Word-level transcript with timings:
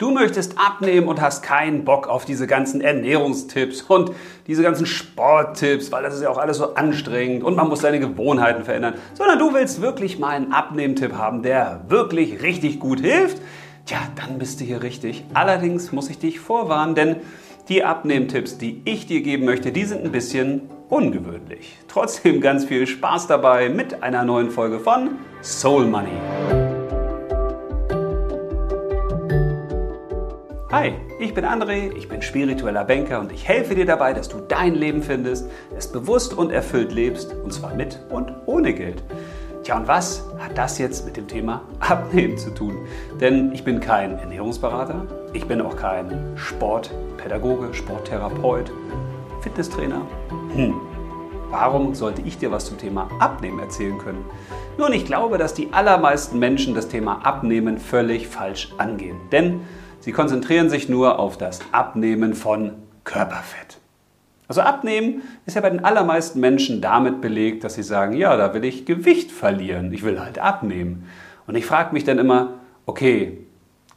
Du 0.00 0.10
möchtest 0.10 0.56
abnehmen 0.56 1.08
und 1.08 1.20
hast 1.20 1.42
keinen 1.42 1.84
Bock 1.84 2.08
auf 2.08 2.24
diese 2.24 2.46
ganzen 2.46 2.80
Ernährungstipps 2.80 3.82
und 3.82 4.12
diese 4.46 4.62
ganzen 4.62 4.86
Sporttipps, 4.86 5.92
weil 5.92 6.02
das 6.02 6.14
ist 6.14 6.22
ja 6.22 6.30
auch 6.30 6.38
alles 6.38 6.56
so 6.56 6.74
anstrengend 6.74 7.44
und 7.44 7.54
man 7.54 7.68
muss 7.68 7.82
seine 7.82 8.00
Gewohnheiten 8.00 8.64
verändern, 8.64 8.94
sondern 9.12 9.38
du 9.38 9.52
willst 9.52 9.82
wirklich 9.82 10.18
mal 10.18 10.30
einen 10.30 10.52
Abnehmtipp 10.54 11.12
haben, 11.12 11.42
der 11.42 11.82
wirklich 11.88 12.40
richtig 12.40 12.80
gut 12.80 13.00
hilft. 13.00 13.42
Tja, 13.84 13.98
dann 14.16 14.38
bist 14.38 14.62
du 14.62 14.64
hier 14.64 14.82
richtig. 14.82 15.22
Allerdings 15.34 15.92
muss 15.92 16.08
ich 16.08 16.18
dich 16.18 16.40
vorwarnen, 16.40 16.94
denn 16.94 17.16
die 17.68 17.84
Abnehmtipps, 17.84 18.56
die 18.56 18.80
ich 18.86 19.06
dir 19.06 19.20
geben 19.20 19.44
möchte, 19.44 19.70
die 19.70 19.84
sind 19.84 20.02
ein 20.02 20.12
bisschen 20.12 20.62
ungewöhnlich. 20.88 21.76
Trotzdem 21.88 22.40
ganz 22.40 22.64
viel 22.64 22.86
Spaß 22.86 23.26
dabei 23.26 23.68
mit 23.68 24.02
einer 24.02 24.24
neuen 24.24 24.50
Folge 24.50 24.80
von 24.80 25.10
Soul 25.42 25.84
Money. 25.84 26.08
Hi, 30.72 30.92
ich 31.18 31.34
bin 31.34 31.44
André, 31.44 31.90
ich 31.96 32.08
bin 32.08 32.22
spiritueller 32.22 32.84
Banker 32.84 33.18
und 33.18 33.32
ich 33.32 33.48
helfe 33.48 33.74
dir 33.74 33.86
dabei, 33.86 34.12
dass 34.12 34.28
du 34.28 34.38
dein 34.38 34.76
Leben 34.76 35.02
findest, 35.02 35.50
es 35.76 35.90
bewusst 35.90 36.32
und 36.32 36.52
erfüllt 36.52 36.92
lebst 36.92 37.34
und 37.42 37.52
zwar 37.52 37.74
mit 37.74 37.98
und 38.08 38.32
ohne 38.46 38.72
Geld. 38.72 39.02
Tja, 39.64 39.78
und 39.78 39.88
was 39.88 40.24
hat 40.38 40.56
das 40.56 40.78
jetzt 40.78 41.04
mit 41.04 41.16
dem 41.16 41.26
Thema 41.26 41.62
Abnehmen 41.80 42.38
zu 42.38 42.54
tun? 42.54 42.86
Denn 43.20 43.50
ich 43.52 43.64
bin 43.64 43.80
kein 43.80 44.16
Ernährungsberater, 44.16 45.06
ich 45.32 45.44
bin 45.44 45.60
auch 45.60 45.74
kein 45.74 46.36
Sportpädagoge, 46.36 47.74
Sporttherapeut, 47.74 48.70
Fitnesstrainer. 49.40 50.02
Hm, 50.54 50.74
warum 51.50 51.96
sollte 51.96 52.22
ich 52.22 52.38
dir 52.38 52.52
was 52.52 52.66
zum 52.66 52.78
Thema 52.78 53.10
Abnehmen 53.18 53.58
erzählen 53.58 53.98
können? 53.98 54.24
Nun, 54.78 54.92
ich 54.92 55.04
glaube, 55.04 55.36
dass 55.36 55.52
die 55.52 55.72
allermeisten 55.72 56.38
Menschen 56.38 56.76
das 56.76 56.86
Thema 56.86 57.26
Abnehmen 57.26 57.78
völlig 57.78 58.28
falsch 58.28 58.72
angehen. 58.78 59.16
Denn 59.32 59.62
Sie 60.00 60.12
konzentrieren 60.12 60.70
sich 60.70 60.88
nur 60.88 61.18
auf 61.18 61.36
das 61.36 61.60
Abnehmen 61.72 62.34
von 62.34 62.72
Körperfett. 63.04 63.78
Also 64.48 64.62
Abnehmen 64.62 65.22
ist 65.46 65.54
ja 65.54 65.60
bei 65.60 65.70
den 65.70 65.84
allermeisten 65.84 66.40
Menschen 66.40 66.80
damit 66.80 67.20
belegt, 67.20 67.62
dass 67.62 67.74
sie 67.74 67.84
sagen, 67.84 68.16
ja, 68.16 68.36
da 68.36 68.52
will 68.52 68.64
ich 68.64 68.84
Gewicht 68.84 69.30
verlieren, 69.30 69.92
ich 69.92 70.02
will 70.02 70.18
halt 70.18 70.40
abnehmen. 70.40 71.06
Und 71.46 71.54
ich 71.54 71.66
frage 71.66 71.92
mich 71.92 72.04
dann 72.04 72.18
immer, 72.18 72.54
okay, 72.86 73.38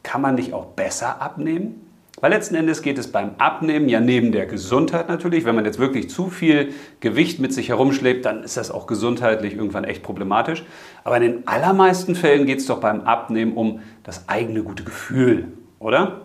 kann 0.03 0.21
man 0.21 0.35
nicht 0.35 0.53
auch 0.53 0.65
besser 0.65 1.21
abnehmen? 1.21 1.83
Weil 2.21 2.31
letzten 2.31 2.55
Endes 2.55 2.81
geht 2.81 2.97
es 2.97 3.11
beim 3.11 3.31
Abnehmen 3.37 3.89
ja 3.89 3.99
neben 3.99 4.31
der 4.31 4.45
Gesundheit 4.45 5.09
natürlich. 5.09 5.43
Wenn 5.43 5.55
man 5.55 5.65
jetzt 5.65 5.79
wirklich 5.79 6.09
zu 6.09 6.29
viel 6.29 6.73
Gewicht 6.99 7.39
mit 7.39 7.53
sich 7.53 7.69
herumschleppt, 7.69 8.25
dann 8.25 8.43
ist 8.43 8.55
das 8.55 8.71
auch 8.71 8.87
gesundheitlich 8.87 9.55
irgendwann 9.55 9.83
echt 9.83 10.03
problematisch. 10.03 10.63
Aber 11.03 11.17
in 11.17 11.23
den 11.23 11.47
allermeisten 11.47 12.15
Fällen 12.15 12.45
geht 12.45 12.59
es 12.59 12.65
doch 12.67 12.79
beim 12.79 13.01
Abnehmen 13.01 13.53
um 13.53 13.81
das 14.03 14.29
eigene 14.29 14.63
gute 14.63 14.83
Gefühl, 14.83 15.47
oder? 15.83 16.21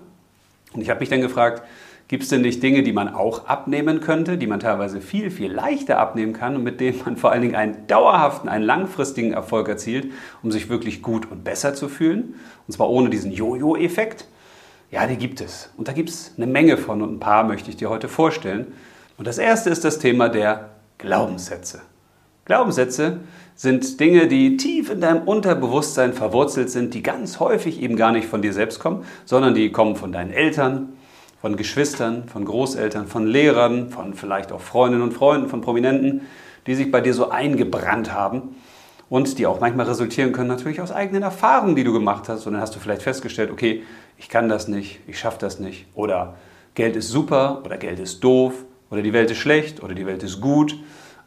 Und 0.72 0.82
ich 0.82 0.90
habe 0.90 1.00
mich 1.00 1.08
dann 1.08 1.20
gefragt, 1.20 1.62
gibt 2.08 2.22
es 2.22 2.30
denn 2.30 2.40
nicht 2.40 2.62
Dinge, 2.62 2.82
die 2.82 2.92
man 2.92 3.14
auch 3.14 3.46
abnehmen 3.46 4.00
könnte, 4.00 4.38
die 4.38 4.46
man 4.46 4.60
teilweise 4.60 5.00
viel, 5.00 5.30
viel 5.30 5.52
leichter 5.52 5.98
abnehmen 5.98 6.32
kann 6.32 6.56
und 6.56 6.62
mit 6.62 6.80
denen 6.80 7.00
man 7.04 7.16
vor 7.16 7.32
allen 7.32 7.42
Dingen 7.42 7.54
einen 7.54 7.86
dauerhaften, 7.86 8.48
einen 8.48 8.64
langfristigen 8.64 9.32
Erfolg 9.32 9.68
erzielt, 9.68 10.10
um 10.42 10.50
sich 10.50 10.70
wirklich 10.70 11.02
gut 11.02 11.30
und 11.30 11.44
besser 11.44 11.74
zu 11.74 11.88
fühlen? 11.88 12.34
Und 12.66 12.72
zwar 12.72 12.88
ohne 12.88 13.10
diesen 13.10 13.30
Jojo-Effekt? 13.30 14.26
Ja, 14.90 15.06
die 15.06 15.16
gibt 15.16 15.42
es. 15.42 15.70
Und 15.76 15.88
da 15.88 15.92
gibt 15.92 16.08
es 16.08 16.32
eine 16.38 16.46
Menge 16.46 16.78
von 16.78 17.02
und 17.02 17.16
ein 17.16 17.20
paar 17.20 17.44
möchte 17.44 17.68
ich 17.68 17.76
dir 17.76 17.90
heute 17.90 18.08
vorstellen. 18.08 18.72
Und 19.18 19.26
das 19.26 19.36
erste 19.36 19.68
ist 19.68 19.84
das 19.84 19.98
Thema 19.98 20.30
der 20.30 20.70
Glaubenssätze. 20.96 21.82
Glaubenssätze 22.48 23.20
sind 23.56 24.00
Dinge, 24.00 24.26
die 24.26 24.56
tief 24.56 24.90
in 24.90 25.02
deinem 25.02 25.28
Unterbewusstsein 25.28 26.14
verwurzelt 26.14 26.70
sind, 26.70 26.94
die 26.94 27.02
ganz 27.02 27.40
häufig 27.40 27.82
eben 27.82 27.94
gar 27.94 28.10
nicht 28.10 28.26
von 28.26 28.40
dir 28.40 28.54
selbst 28.54 28.80
kommen, 28.80 29.04
sondern 29.26 29.54
die 29.54 29.70
kommen 29.70 29.96
von 29.96 30.12
deinen 30.12 30.32
Eltern, 30.32 30.94
von 31.42 31.56
Geschwistern, 31.56 32.26
von 32.26 32.46
Großeltern, 32.46 33.06
von 33.06 33.26
Lehrern, 33.26 33.90
von 33.90 34.14
vielleicht 34.14 34.50
auch 34.50 34.62
Freundinnen 34.62 35.02
und 35.02 35.12
Freunden, 35.12 35.48
von 35.50 35.60
Prominenten, 35.60 36.22
die 36.66 36.74
sich 36.74 36.90
bei 36.90 37.02
dir 37.02 37.12
so 37.12 37.28
eingebrannt 37.28 38.14
haben 38.14 38.54
und 39.10 39.38
die 39.38 39.46
auch 39.46 39.60
manchmal 39.60 39.86
resultieren 39.86 40.32
können 40.32 40.48
natürlich 40.48 40.80
aus 40.80 40.90
eigenen 40.90 41.22
Erfahrungen, 41.22 41.76
die 41.76 41.84
du 41.84 41.92
gemacht 41.92 42.30
hast. 42.30 42.46
Und 42.46 42.54
dann 42.54 42.62
hast 42.62 42.74
du 42.74 42.80
vielleicht 42.80 43.02
festgestellt, 43.02 43.50
okay, 43.50 43.82
ich 44.16 44.30
kann 44.30 44.48
das 44.48 44.68
nicht, 44.68 45.00
ich 45.06 45.18
schaffe 45.18 45.38
das 45.38 45.60
nicht 45.60 45.86
oder 45.94 46.36
Geld 46.74 46.96
ist 46.96 47.10
super 47.10 47.60
oder 47.66 47.76
Geld 47.76 48.00
ist 48.00 48.24
doof 48.24 48.54
oder 48.90 49.02
die 49.02 49.12
Welt 49.12 49.30
ist 49.30 49.38
schlecht 49.38 49.82
oder 49.82 49.94
die 49.94 50.06
Welt 50.06 50.22
ist 50.22 50.40
gut 50.40 50.74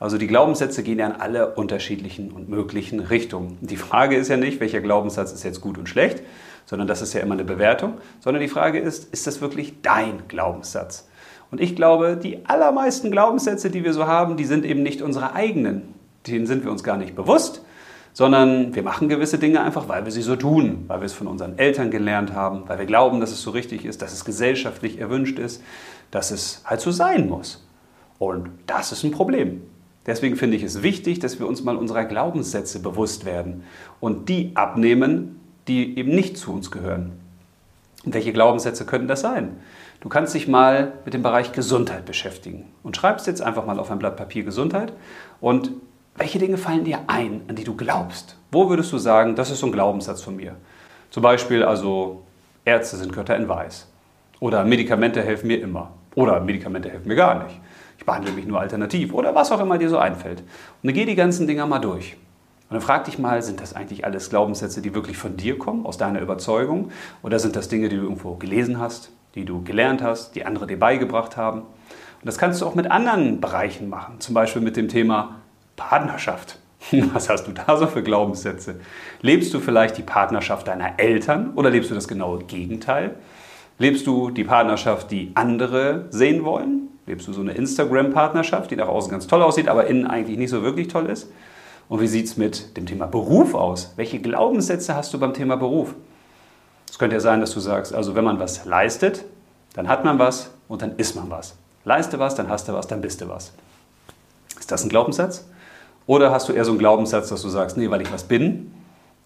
also 0.01 0.17
die 0.17 0.25
Glaubenssätze 0.25 0.81
gehen 0.81 0.97
ja 0.97 1.05
in 1.05 1.21
alle 1.21 1.53
unterschiedlichen 1.53 2.31
und 2.31 2.49
möglichen 2.49 3.01
Richtungen. 3.01 3.59
Die 3.61 3.77
Frage 3.77 4.15
ist 4.15 4.29
ja 4.29 4.35
nicht, 4.35 4.59
welcher 4.59 4.81
Glaubenssatz 4.81 5.31
ist 5.31 5.43
jetzt 5.43 5.61
gut 5.61 5.77
und 5.77 5.87
schlecht, 5.87 6.23
sondern 6.65 6.87
das 6.87 7.03
ist 7.03 7.13
ja 7.13 7.21
immer 7.21 7.35
eine 7.35 7.43
Bewertung, 7.43 7.93
sondern 8.19 8.41
die 8.41 8.47
Frage 8.47 8.79
ist, 8.79 9.13
ist 9.13 9.27
das 9.27 9.41
wirklich 9.41 9.83
dein 9.83 10.23
Glaubenssatz? 10.27 11.07
Und 11.51 11.61
ich 11.61 11.75
glaube, 11.75 12.17
die 12.17 12.47
allermeisten 12.47 13.11
Glaubenssätze, 13.11 13.69
die 13.69 13.83
wir 13.83 13.93
so 13.93 14.07
haben, 14.07 14.37
die 14.37 14.45
sind 14.45 14.65
eben 14.65 14.81
nicht 14.81 15.03
unsere 15.03 15.35
eigenen. 15.35 15.93
Denen 16.25 16.47
sind 16.47 16.63
wir 16.63 16.71
uns 16.71 16.83
gar 16.83 16.97
nicht 16.97 17.15
bewusst, 17.15 17.63
sondern 18.11 18.73
wir 18.73 18.81
machen 18.81 19.07
gewisse 19.07 19.37
Dinge 19.37 19.61
einfach, 19.61 19.87
weil 19.87 20.05
wir 20.05 20.11
sie 20.11 20.23
so 20.23 20.35
tun, 20.35 20.85
weil 20.87 21.01
wir 21.01 21.05
es 21.05 21.13
von 21.13 21.27
unseren 21.27 21.59
Eltern 21.59 21.91
gelernt 21.91 22.33
haben, 22.33 22.63
weil 22.65 22.79
wir 22.79 22.87
glauben, 22.87 23.19
dass 23.19 23.29
es 23.29 23.43
so 23.43 23.51
richtig 23.51 23.85
ist, 23.85 24.01
dass 24.01 24.13
es 24.13 24.25
gesellschaftlich 24.25 24.97
erwünscht 24.97 25.37
ist, 25.37 25.61
dass 26.09 26.31
es 26.31 26.63
halt 26.65 26.81
so 26.81 26.89
sein 26.89 27.29
muss. 27.29 27.67
Und 28.17 28.49
das 28.65 28.91
ist 28.91 29.03
ein 29.03 29.11
Problem. 29.11 29.61
Deswegen 30.05 30.35
finde 30.35 30.57
ich 30.57 30.63
es 30.63 30.81
wichtig, 30.81 31.19
dass 31.19 31.39
wir 31.39 31.47
uns 31.47 31.63
mal 31.63 31.75
unserer 31.75 32.05
Glaubenssätze 32.05 32.79
bewusst 32.79 33.25
werden 33.25 33.63
und 33.99 34.29
die 34.29 34.51
abnehmen, 34.55 35.39
die 35.67 35.97
eben 35.97 36.11
nicht 36.11 36.37
zu 36.37 36.53
uns 36.53 36.71
gehören. 36.71 37.11
Und 38.03 38.15
welche 38.15 38.33
Glaubenssätze 38.33 38.85
könnten 38.85 39.07
das 39.07 39.21
sein? 39.21 39.57
Du 39.99 40.09
kannst 40.09 40.33
dich 40.33 40.47
mal 40.47 40.93
mit 41.05 41.13
dem 41.13 41.21
Bereich 41.21 41.51
Gesundheit 41.51 42.05
beschäftigen 42.05 42.65
und 42.81 42.97
schreibst 42.97 43.27
jetzt 43.27 43.43
einfach 43.43 43.67
mal 43.67 43.79
auf 43.79 43.91
ein 43.91 43.99
Blatt 43.99 44.17
Papier 44.17 44.43
Gesundheit 44.43 44.91
und 45.39 45.71
welche 46.15 46.39
Dinge 46.39 46.57
fallen 46.57 46.83
dir 46.83 47.01
ein, 47.07 47.41
an 47.47 47.55
die 47.55 47.63
du 47.63 47.75
glaubst? 47.75 48.35
Wo 48.51 48.69
würdest 48.69 48.91
du 48.91 48.97
sagen, 48.97 49.35
das 49.35 49.51
ist 49.51 49.59
so 49.59 49.67
ein 49.67 49.71
Glaubenssatz 49.71 50.21
von 50.21 50.35
mir? 50.35 50.55
Zum 51.11 51.21
Beispiel 51.21 51.63
also, 51.63 52.23
Ärzte 52.65 52.97
sind 52.97 53.13
Götter 53.13 53.35
in 53.37 53.47
Weiß. 53.47 53.87
Oder 54.39 54.65
Medikamente 54.65 55.21
helfen 55.21 55.47
mir 55.47 55.61
immer. 55.61 55.91
Oder 56.15 56.41
Medikamente 56.41 56.89
helfen 56.89 57.07
mir 57.07 57.15
gar 57.15 57.43
nicht 57.43 57.61
ich 58.01 58.05
behandle 58.07 58.31
mich 58.31 58.47
nur 58.47 58.59
alternativ 58.59 59.13
oder 59.13 59.35
was 59.35 59.51
auch 59.51 59.59
immer 59.59 59.77
dir 59.77 59.87
so 59.87 59.99
einfällt. 59.99 60.39
Und 60.39 60.47
dann 60.81 60.95
geh 60.95 61.05
die 61.05 61.13
ganzen 61.13 61.45
Dinger 61.45 61.67
mal 61.67 61.77
durch. 61.77 62.13
Und 62.67 62.73
dann 62.73 62.81
frag 62.81 63.05
dich 63.05 63.19
mal, 63.19 63.43
sind 63.43 63.61
das 63.61 63.75
eigentlich 63.75 64.05
alles 64.05 64.31
Glaubenssätze, 64.31 64.81
die 64.81 64.95
wirklich 64.95 65.17
von 65.17 65.37
dir 65.37 65.59
kommen, 65.59 65.85
aus 65.85 65.99
deiner 65.99 66.19
Überzeugung? 66.19 66.89
Oder 67.21 67.37
sind 67.37 67.55
das 67.55 67.67
Dinge, 67.67 67.89
die 67.89 67.97
du 67.97 68.01
irgendwo 68.01 68.33
gelesen 68.37 68.79
hast, 68.79 69.11
die 69.35 69.45
du 69.45 69.63
gelernt 69.63 70.01
hast, 70.01 70.33
die 70.33 70.45
andere 70.45 70.65
dir 70.65 70.79
beigebracht 70.79 71.37
haben? 71.37 71.59
Und 71.59 72.25
das 72.25 72.39
kannst 72.39 72.59
du 72.59 72.65
auch 72.65 72.73
mit 72.73 72.89
anderen 72.89 73.39
Bereichen 73.39 73.87
machen, 73.87 74.19
zum 74.19 74.33
Beispiel 74.33 74.63
mit 74.63 74.77
dem 74.77 74.87
Thema 74.87 75.35
Partnerschaft. 75.75 76.57
Was 77.13 77.29
hast 77.29 77.45
du 77.45 77.51
da 77.51 77.77
so 77.77 77.85
für 77.85 78.01
Glaubenssätze? 78.01 78.79
Lebst 79.21 79.53
du 79.53 79.59
vielleicht 79.59 79.99
die 79.99 80.03
Partnerschaft 80.03 80.67
deiner 80.67 80.99
Eltern 80.99 81.51
oder 81.53 81.69
lebst 81.69 81.91
du 81.91 81.93
das 81.93 82.07
genaue 82.07 82.39
Gegenteil? 82.45 83.17
Lebst 83.77 84.07
du 84.07 84.31
die 84.31 84.43
Partnerschaft, 84.43 85.11
die 85.11 85.33
andere 85.35 86.07
sehen 86.09 86.43
wollen? 86.43 86.90
Lebst 87.05 87.27
du 87.27 87.33
so 87.33 87.41
eine 87.41 87.53
Instagram-Partnerschaft, 87.53 88.71
die 88.71 88.75
nach 88.75 88.87
außen 88.87 89.11
ganz 89.11 89.27
toll 89.27 89.41
aussieht, 89.41 89.67
aber 89.67 89.87
innen 89.87 90.05
eigentlich 90.05 90.37
nicht 90.37 90.49
so 90.49 90.61
wirklich 90.61 90.87
toll 90.87 91.07
ist? 91.07 91.31
Und 91.89 91.99
wie 91.99 92.07
sieht 92.07 92.25
es 92.25 92.37
mit 92.37 92.77
dem 92.77 92.85
Thema 92.85 93.07
Beruf 93.07 93.53
aus? 93.53 93.93
Welche 93.97 94.19
Glaubenssätze 94.19 94.95
hast 94.95 95.13
du 95.13 95.19
beim 95.19 95.33
Thema 95.33 95.57
Beruf? 95.57 95.93
Es 96.89 96.99
könnte 96.99 97.15
ja 97.15 97.19
sein, 97.19 97.41
dass 97.41 97.53
du 97.53 97.59
sagst, 97.59 97.93
also 97.93 98.15
wenn 98.15 98.23
man 98.23 98.39
was 98.39 98.65
leistet, 98.65 99.25
dann 99.73 99.87
hat 99.87 100.05
man 100.05 100.19
was 100.19 100.51
und 100.67 100.81
dann 100.81 100.95
ist 100.97 101.15
man 101.15 101.29
was. 101.29 101.55
Leiste 101.83 102.19
was, 102.19 102.35
dann 102.35 102.49
hast 102.49 102.67
du 102.67 102.73
was, 102.73 102.87
dann 102.87 103.01
bist 103.01 103.21
du 103.21 103.29
was. 103.29 103.53
Ist 104.59 104.71
das 104.71 104.83
ein 104.83 104.89
Glaubenssatz? 104.89 105.47
Oder 106.05 106.31
hast 106.31 106.49
du 106.49 106.53
eher 106.53 106.65
so 106.65 106.71
einen 106.71 106.79
Glaubenssatz, 106.79 107.29
dass 107.29 107.41
du 107.41 107.49
sagst, 107.49 107.77
nee, 107.77 107.89
weil 107.89 108.01
ich 108.01 108.11
was 108.11 108.23
bin, 108.23 108.73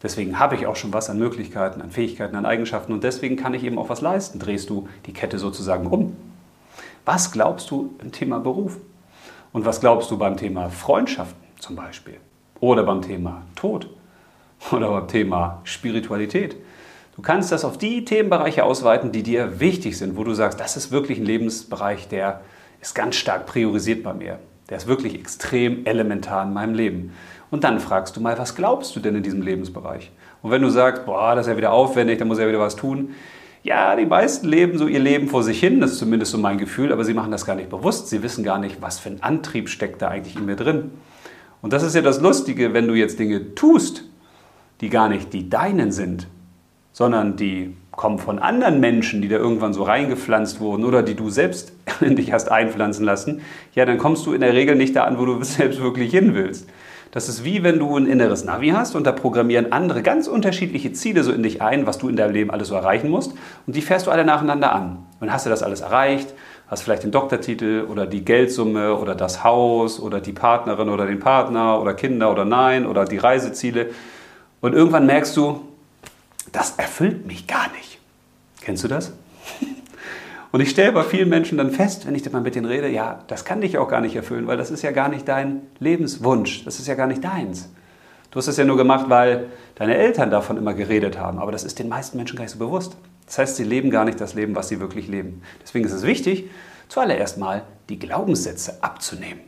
deswegen 0.04 0.40
habe 0.40 0.56
ich 0.56 0.68
auch 0.68 0.76
schon 0.76 0.94
was 0.94 1.10
an 1.10 1.18
Möglichkeiten, 1.18 1.82
an 1.82 1.92
Fähigkeiten, 1.92 2.36
an 2.36 2.46
Eigenschaften 2.46 2.94
und 2.94 3.04
deswegen 3.04 3.36
kann 3.36 3.54
ich 3.54 3.64
eben 3.64 3.78
auch 3.78 3.90
was 3.90 4.02
leisten. 4.02 4.40
Drehst 4.40 4.70
du 4.70 4.88
die 5.06 5.14
Kette 5.14 5.40
sozusagen 5.40 5.88
um. 5.88 6.16
Was 7.06 7.32
glaubst 7.32 7.70
du 7.70 7.94
im 8.02 8.12
Thema 8.12 8.40
Beruf? 8.40 8.78
Und 9.54 9.64
was 9.64 9.80
glaubst 9.80 10.10
du 10.10 10.18
beim 10.18 10.38
Thema 10.38 10.70
Freundschaften 10.70 11.44
zum 11.60 11.76
Beispiel? 11.76 12.18
Oder 12.60 12.84
beim 12.84 13.04
Thema 13.04 13.44
Tod? 13.56 13.88
Oder 14.72 14.90
beim 14.90 15.08
Thema 15.08 15.62
Spiritualität? 15.66 16.56
Du 17.16 17.22
kannst 17.22 17.52
das 17.52 17.64
auf 17.64 17.78
die 17.78 18.04
Themenbereiche 18.04 18.64
ausweiten, 18.64 19.12
die 19.12 19.22
dir 19.22 19.60
wichtig 19.60 19.98
sind, 19.98 20.18
wo 20.18 20.24
du 20.24 20.34
sagst, 20.34 20.60
das 20.60 20.76
ist 20.76 20.92
wirklich 20.92 21.20
ein 21.20 21.26
Lebensbereich, 21.26 22.08
der 22.08 22.42
ist 22.82 22.96
ganz 22.96 23.16
stark 23.16 23.46
priorisiert 23.46 24.04
bei 24.04 24.14
mir. 24.14 24.40
Der 24.70 24.78
ist 24.78 24.88
wirklich 24.88 25.14
extrem 25.14 25.86
elementar 25.86 26.44
in 26.44 26.54
meinem 26.54 26.74
Leben. 26.74 27.14
Und 27.52 27.64
dann 27.64 27.80
fragst 27.80 28.18
du 28.18 28.22
mal, 28.22 28.38
was 28.40 28.56
glaubst 28.56 28.96
du 28.96 29.00
denn 29.00 29.16
in 29.16 29.24
diesem 29.24 29.44
Lebensbereich? 29.44 30.12
Und 30.42 30.50
wenn 30.50 30.64
du 30.64 30.70
sagst, 30.70 31.06
boah, 31.06 31.36
das 31.36 31.46
ist 31.46 31.52
ja 31.52 31.58
wieder 31.58 31.72
aufwendig, 31.72 32.18
da 32.18 32.26
muss 32.26 32.40
er 32.40 32.46
ja 32.46 32.50
wieder 32.50 32.60
was 32.60 32.76
tun, 32.76 33.14
ja, 33.66 33.96
die 33.96 34.06
meisten 34.06 34.48
leben 34.48 34.78
so 34.78 34.86
ihr 34.86 35.00
Leben 35.00 35.28
vor 35.28 35.42
sich 35.42 35.60
hin, 35.60 35.82
das 35.82 35.94
ist 35.94 35.98
zumindest 35.98 36.32
so 36.32 36.38
mein 36.38 36.60
Gefühl, 36.60 36.94
aber 36.94 37.04
sie 37.04 37.16
machen 37.16 37.32
das 37.32 37.48
gar 37.48 37.56
nicht 37.56 37.72
bewusst. 37.72 38.10
Sie 38.10 38.22
wissen 38.22 38.44
gar 38.44 38.60
nicht, 38.60 38.80
was 38.80 39.00
für 39.00 39.10
ein 39.10 39.24
Antrieb 39.24 39.70
steckt 39.70 40.04
da 40.04 40.10
eigentlich 40.10 40.36
in 40.36 40.46
mir 40.46 40.56
drin. 40.56 40.92
Und 41.64 41.74
das 41.74 41.82
ist 41.82 41.96
ja 41.96 42.04
das 42.04 42.22
Lustige, 42.22 42.76
wenn 42.76 42.88
du 42.88 42.94
jetzt 42.94 43.18
Dinge 43.18 43.56
tust, 43.56 44.04
die 44.82 44.90
gar 44.90 45.10
nicht 45.10 45.34
die 45.34 45.50
deinen 45.50 45.92
sind, 45.92 46.28
sondern 46.94 47.38
die 47.38 47.76
kommen 47.90 48.20
von 48.20 48.38
anderen 48.38 48.80
Menschen, 48.82 49.24
die 49.24 49.30
da 49.30 49.38
irgendwann 49.38 49.74
so 49.74 49.82
reingepflanzt 49.82 50.60
wurden 50.60 50.86
oder 50.86 51.02
die 51.02 51.16
du 51.16 51.32
selbst 51.32 51.74
in 52.02 52.16
dich 52.16 52.34
hast 52.34 52.52
einpflanzen 52.52 53.04
lassen, 53.04 53.42
ja, 53.74 53.86
dann 53.86 53.98
kommst 53.98 54.28
du 54.28 54.34
in 54.34 54.42
der 54.42 54.54
Regel 54.54 54.76
nicht 54.76 54.96
da 54.96 55.06
an, 55.06 55.18
wo 55.18 55.26
du 55.26 55.42
selbst 55.44 55.82
wirklich 55.82 56.12
hin 56.12 56.36
willst. 56.36 56.70
Das 57.16 57.30
ist 57.30 57.46
wie 57.46 57.64
wenn 57.64 57.80
du 57.80 57.96
ein 57.96 58.08
inneres 58.08 58.44
Navi 58.44 58.72
hast 58.72 58.94
und 58.94 59.08
da 59.08 59.14
programmieren 59.14 59.72
andere 59.72 60.04
ganz 60.04 60.28
unterschiedliche 60.28 60.92
Ziele 60.92 61.24
so 61.24 61.32
in 61.32 61.44
dich 61.44 61.62
ein, 61.62 61.88
was 61.88 61.98
du 61.98 62.10
in 62.10 62.18
deinem 62.18 62.34
Leben 62.34 62.52
alles 62.52 62.68
so 62.68 62.76
erreichen 62.76 63.10
musst. 63.10 63.32
Und 63.66 63.78
die 63.78 63.82
fährst 63.82 64.08
du 64.08 64.12
alle 64.12 64.26
nacheinander 64.26 64.76
an. 64.76 64.98
Und 65.22 65.32
hast 65.32 65.46
du 65.46 65.50
das 65.50 65.64
alles 65.64 65.80
erreicht, 65.80 66.34
hast 66.68 66.82
vielleicht 66.82 67.04
den 67.04 67.12
Doktortitel 67.12 67.86
oder 67.90 68.06
die 68.06 68.26
Geldsumme 68.26 68.98
oder 68.98 69.16
das 69.16 69.46
Haus 69.46 69.98
oder 70.02 70.20
die 70.20 70.34
Partnerin 70.34 70.90
oder 70.90 71.06
den 71.06 71.20
Partner 71.20 71.80
oder 71.80 71.94
Kinder 71.94 72.30
oder 72.30 72.44
nein 72.44 72.86
oder 72.86 73.06
die 73.06 73.18
Reiseziele. 73.18 73.92
Und 74.60 74.74
irgendwann 74.74 75.06
merkst 75.06 75.38
du, 75.38 75.62
das 76.52 76.72
erfüllt 76.72 77.26
mich 77.28 77.48
gar 77.48 77.72
nicht. 77.78 77.98
Kennst 78.60 78.84
du 78.84 78.90
das? 78.90 79.14
Und 80.56 80.62
ich 80.62 80.70
stelle 80.70 80.94
bei 80.94 81.04
vielen 81.04 81.28
Menschen 81.28 81.58
dann 81.58 81.70
fest, 81.70 82.08
wenn 82.08 82.16
ich 82.16 82.32
mal 82.32 82.40
mit 82.40 82.56
denen 82.56 82.66
rede, 82.66 82.88
ja, 82.88 83.20
das 83.28 83.44
kann 83.44 83.60
dich 83.60 83.78
auch 83.78 83.90
gar 83.90 84.00
nicht 84.00 84.16
erfüllen, 84.16 84.48
weil 84.48 84.56
das 84.56 84.72
ist 84.72 84.84
ja 84.84 84.92
gar 84.92 85.10
nicht 85.10 85.28
dein 85.28 85.64
Lebenswunsch, 85.80 86.64
das 86.64 86.80
ist 86.80 86.88
ja 86.88 86.96
gar 86.96 87.08
nicht 87.08 87.22
deins. 87.22 87.68
Du 88.32 88.38
hast 88.38 88.48
es 88.48 88.56
ja 88.56 88.64
nur 88.64 88.78
gemacht, 88.78 89.10
weil 89.10 89.48
deine 89.76 89.98
Eltern 89.98 90.32
davon 90.32 90.56
immer 90.56 90.74
geredet 90.74 91.20
haben, 91.20 91.40
aber 91.40 91.52
das 91.52 91.66
ist 91.66 91.78
den 91.78 91.90
meisten 91.90 92.16
Menschen 92.16 92.38
gar 92.38 92.46
nicht 92.46 92.54
so 92.54 92.60
bewusst. 92.60 92.96
Das 93.26 93.38
heißt, 93.38 93.58
sie 93.58 93.66
leben 93.66 93.90
gar 93.90 94.06
nicht 94.06 94.22
das 94.22 94.34
Leben, 94.34 94.56
was 94.56 94.70
sie 94.70 94.80
wirklich 94.80 95.10
leben. 95.10 95.42
Deswegen 95.62 95.84
ist 95.84 95.92
es 95.92 96.04
wichtig, 96.04 96.50
zuallererst 96.88 97.38
mal 97.38 97.64
die 97.90 98.00
Glaubenssätze 98.00 98.82
abzunehmen. 98.82 99.42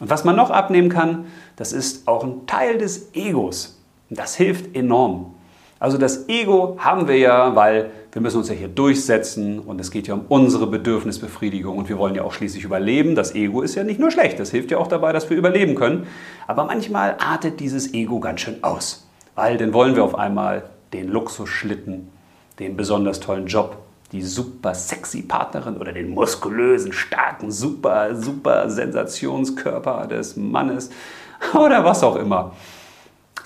Und 0.00 0.10
was 0.10 0.24
man 0.24 0.34
noch 0.34 0.50
abnehmen 0.50 0.88
kann, 0.88 1.26
das 1.54 1.72
ist 1.72 2.08
auch 2.08 2.24
ein 2.24 2.48
Teil 2.48 2.78
des 2.78 3.14
Egos. 3.14 3.80
Und 4.10 4.18
das 4.18 4.34
hilft 4.34 4.74
enorm. 4.74 5.36
Also 5.82 5.98
das 5.98 6.28
Ego 6.28 6.76
haben 6.78 7.08
wir 7.08 7.18
ja, 7.18 7.56
weil 7.56 7.90
wir 8.12 8.22
müssen 8.22 8.36
uns 8.38 8.48
ja 8.48 8.54
hier 8.54 8.68
durchsetzen 8.68 9.58
und 9.58 9.80
es 9.80 9.90
geht 9.90 10.06
ja 10.06 10.14
um 10.14 10.26
unsere 10.28 10.68
Bedürfnisbefriedigung 10.68 11.76
und 11.76 11.88
wir 11.88 11.98
wollen 11.98 12.14
ja 12.14 12.22
auch 12.22 12.32
schließlich 12.32 12.62
überleben. 12.62 13.16
Das 13.16 13.34
Ego 13.34 13.62
ist 13.62 13.74
ja 13.74 13.82
nicht 13.82 13.98
nur 13.98 14.12
schlecht, 14.12 14.38
das 14.38 14.52
hilft 14.52 14.70
ja 14.70 14.78
auch 14.78 14.86
dabei, 14.86 15.12
dass 15.12 15.28
wir 15.28 15.36
überleben 15.36 15.74
können. 15.74 16.06
Aber 16.46 16.66
manchmal 16.66 17.16
artet 17.18 17.58
dieses 17.58 17.94
Ego 17.94 18.20
ganz 18.20 18.42
schön 18.42 18.62
aus, 18.62 19.08
weil 19.34 19.56
dann 19.56 19.72
wollen 19.72 19.96
wir 19.96 20.04
auf 20.04 20.14
einmal 20.16 20.62
den 20.92 21.08
Luxusschlitten, 21.08 22.12
den 22.60 22.76
besonders 22.76 23.18
tollen 23.18 23.48
Job, 23.48 23.78
die 24.12 24.22
super 24.22 24.76
sexy 24.76 25.22
Partnerin 25.22 25.78
oder 25.78 25.92
den 25.92 26.10
muskulösen, 26.10 26.92
starken, 26.92 27.50
super, 27.50 28.14
super 28.14 28.70
Sensationskörper 28.70 30.06
des 30.06 30.36
Mannes 30.36 30.90
oder 31.54 31.84
was 31.84 32.04
auch 32.04 32.14
immer 32.14 32.52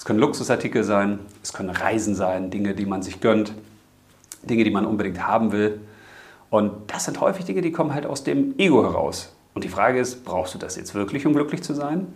können 0.05 0.19
Luxusartikel 0.19 0.85
sein, 0.85 1.21
es 1.43 1.53
können 1.53 1.71
Reisen 1.71 2.15
sein, 2.15 2.51
Dinge, 2.51 2.75
die 2.75 2.87
man 2.87 3.03
sich 3.03 3.21
gönnt, 3.21 3.53
Dinge, 4.43 4.65
die 4.65 4.71
man 4.71 4.87
unbedingt 4.87 5.27
haben 5.27 5.53
will. 5.53 5.81
Und 6.51 6.73
das 6.89 7.05
sind 7.05 7.21
häufig 7.21 7.45
Dinge, 7.45 7.61
die 7.61 7.73
kommen 7.73 7.95
halt 7.95 8.07
aus 8.07 8.25
dem 8.25 8.55
Ego 8.59 8.83
heraus. 8.83 9.35
Und 9.55 9.65
die 9.65 9.69
Frage 9.69 9.99
ist, 9.99 10.25
brauchst 10.25 10.55
du 10.55 10.59
das 10.59 10.77
jetzt 10.77 10.95
wirklich, 10.95 11.27
um 11.27 11.33
glücklich 11.33 11.63
zu 11.63 11.75
sein? 11.75 12.07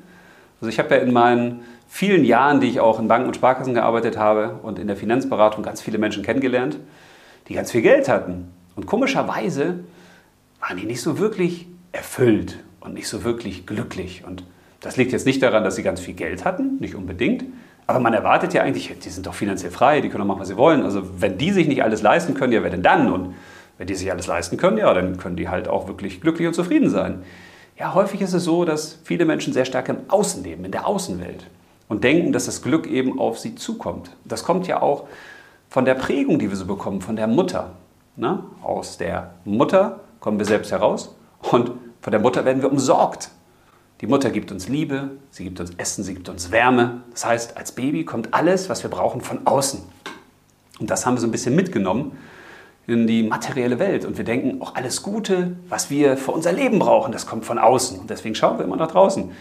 Also 0.61 0.69
ich 0.69 0.79
habe 0.79 0.95
ja 0.95 1.01
in 1.01 1.13
meinen 1.13 1.63
vielen 1.89 2.25
Jahren, 2.25 2.61
die 2.61 2.69
ich 2.69 2.81
auch 2.81 3.01
in 3.01 3.09
Banken 3.09 3.29
und 3.29 3.35
Sparkassen 3.35 3.75
gearbeitet 3.75 4.19
habe 4.19 4.61
und 4.63 4.79
in 4.79 4.87
der 4.87 4.97
Finanzberatung 4.97 5.63
ganz 5.63 5.81
viele 5.81 5.99
Menschen 5.99 6.23
kennengelernt, 6.23 6.79
die 7.49 7.55
ganz 7.55 7.73
viel 7.73 7.83
Geld 7.83 8.09
hatten. 8.09 8.53
Und 8.77 8.87
komischerweise 8.87 9.81
waren 10.61 10.77
die 10.77 10.87
nicht 10.87 11.01
so 11.01 11.19
wirklich 11.19 11.67
erfüllt 11.93 12.59
und 12.81 12.95
nicht 12.95 13.09
so 13.09 13.25
wirklich 13.25 13.67
glücklich. 13.67 14.23
Und 14.27 14.45
das 14.81 14.97
liegt 14.97 15.13
jetzt 15.13 15.27
nicht 15.27 15.43
daran, 15.43 15.65
dass 15.65 15.77
sie 15.77 15.83
ganz 15.83 16.01
viel 16.01 16.15
Geld 16.15 16.45
hatten, 16.45 16.77
nicht 16.79 16.95
unbedingt, 16.95 17.45
aber 17.91 17.99
man 18.01 18.15
erwartet 18.15 18.55
ja 18.55 18.63
eigentlich, 18.63 18.97
die 18.99 19.09
sind 19.09 19.27
doch 19.27 19.35
finanziell 19.35 19.73
frei, 19.73 20.01
die 20.01 20.09
können 20.09 20.21
doch 20.21 20.29
machen, 20.29 20.41
was 20.41 20.49
sie 20.49 20.57
wollen. 20.57 20.83
Also 20.83 21.03
wenn 21.21 21.37
die 21.39 21.51
sich 21.51 21.67
nicht 21.67 21.83
alles 21.83 22.03
leisten 22.03 22.35
können, 22.35 22.53
ja, 22.53 22.63
wer 22.63 22.71
denn 22.71 22.83
dann? 22.83 23.13
Und 23.13 23.35
wenn 23.79 23.87
die 23.89 23.95
sich 23.95 24.11
alles 24.13 24.27
leisten 24.27 24.57
können, 24.57 24.79
ja, 24.79 24.95
dann 24.95 25.17
können 25.17 25.37
die 25.37 25.49
halt 25.49 25.67
auch 25.67 25.89
wirklich 25.89 26.21
glücklich 26.21 26.47
und 26.47 26.55
zufrieden 26.55 26.89
sein. 26.89 27.23
Ja, 27.77 27.95
häufig 27.95 28.21
ist 28.21 28.33
es 28.33 28.45
so, 28.45 28.65
dass 28.65 28.99
viele 29.05 29.25
Menschen 29.25 29.53
sehr 29.53 29.65
stark 29.65 29.89
im 29.89 29.99
Außen 30.09 30.45
leben, 30.45 30.65
in 30.65 30.71
der 30.71 30.87
Außenwelt 30.87 31.47
und 31.89 32.05
denken, 32.05 32.33
dass 32.33 32.47
das 32.47 32.63
Glück 32.63 32.87
eben 32.87 33.19
auf 33.19 33.39
sie 33.39 33.57
zukommt. 33.57 34.11
Das 34.25 34.45
kommt 34.45 34.69
ja 34.69 34.81
auch 34.81 35.09
von 35.69 35.85
der 35.85 35.95
Prägung, 35.95 36.39
die 36.39 36.49
wir 36.49 36.57
so 36.57 36.67
bekommen, 36.67 37.01
von 37.01 37.17
der 37.17 37.27
Mutter. 37.27 37.73
Ne? 38.17 38.45
Aus 38.63 38.99
der 38.99 39.35
Mutter 39.45 40.01
kommen 40.21 40.39
wir 40.39 40.47
selbst 40.47 40.71
heraus 40.71 41.17
und 41.51 41.73
von 42.01 42.11
der 42.11 42.21
Mutter 42.21 42.45
werden 42.45 42.63
wir 42.63 42.71
umsorgt. 42.71 43.31
Die 44.01 44.07
Mutter 44.07 44.31
gibt 44.31 44.51
uns 44.51 44.69
Liebe, 44.69 45.11
sie 45.31 45.45
gibt 45.45 45.61
uns 45.61 45.73
Essen, 45.77 46.05
sie 46.05 46.15
gibt 46.15 46.31
uns 46.31 46.51
Wärme. 46.51 47.03
Das 47.11 47.27
heißt, 47.27 47.57
als 47.59 47.73
Baby 47.73 48.05
kommt 48.05 48.33
alles, 48.33 48.71
was 48.71 48.83
wir 48.83 48.91
brauchen, 48.91 49.21
von 49.21 49.47
außen. 49.47 49.81
Und 50.79 50.89
das 50.89 51.05
haben 51.05 51.15
wir 51.15 51.21
so 51.21 51.27
ein 51.27 51.33
bisschen 51.33 51.55
mitgenommen 51.55 52.17
in 52.87 53.07
die 53.07 53.23
materielle 53.23 53.79
Welt. 53.79 54.07
Und 54.07 54.17
wir 54.17 54.25
denken, 54.25 54.63
auch 54.63 54.75
alles 54.75 55.03
Gute, 55.03 55.57
was 55.69 55.91
wir 55.91 56.17
für 56.17 56.33
unser 56.33 56.53
Leben 56.53 56.79
brauchen, 56.79 57.13
das 57.13 57.27
kommt 57.27 57.45
von 57.45 57.59
außen. 57.59 58.01
Und 58.01 58.09
deswegen 58.09 58.35
schauen 58.35 58.57
wir 58.59 58.65
immer 58.65 58.77
nach 58.77 58.91
draußen. 58.91 59.33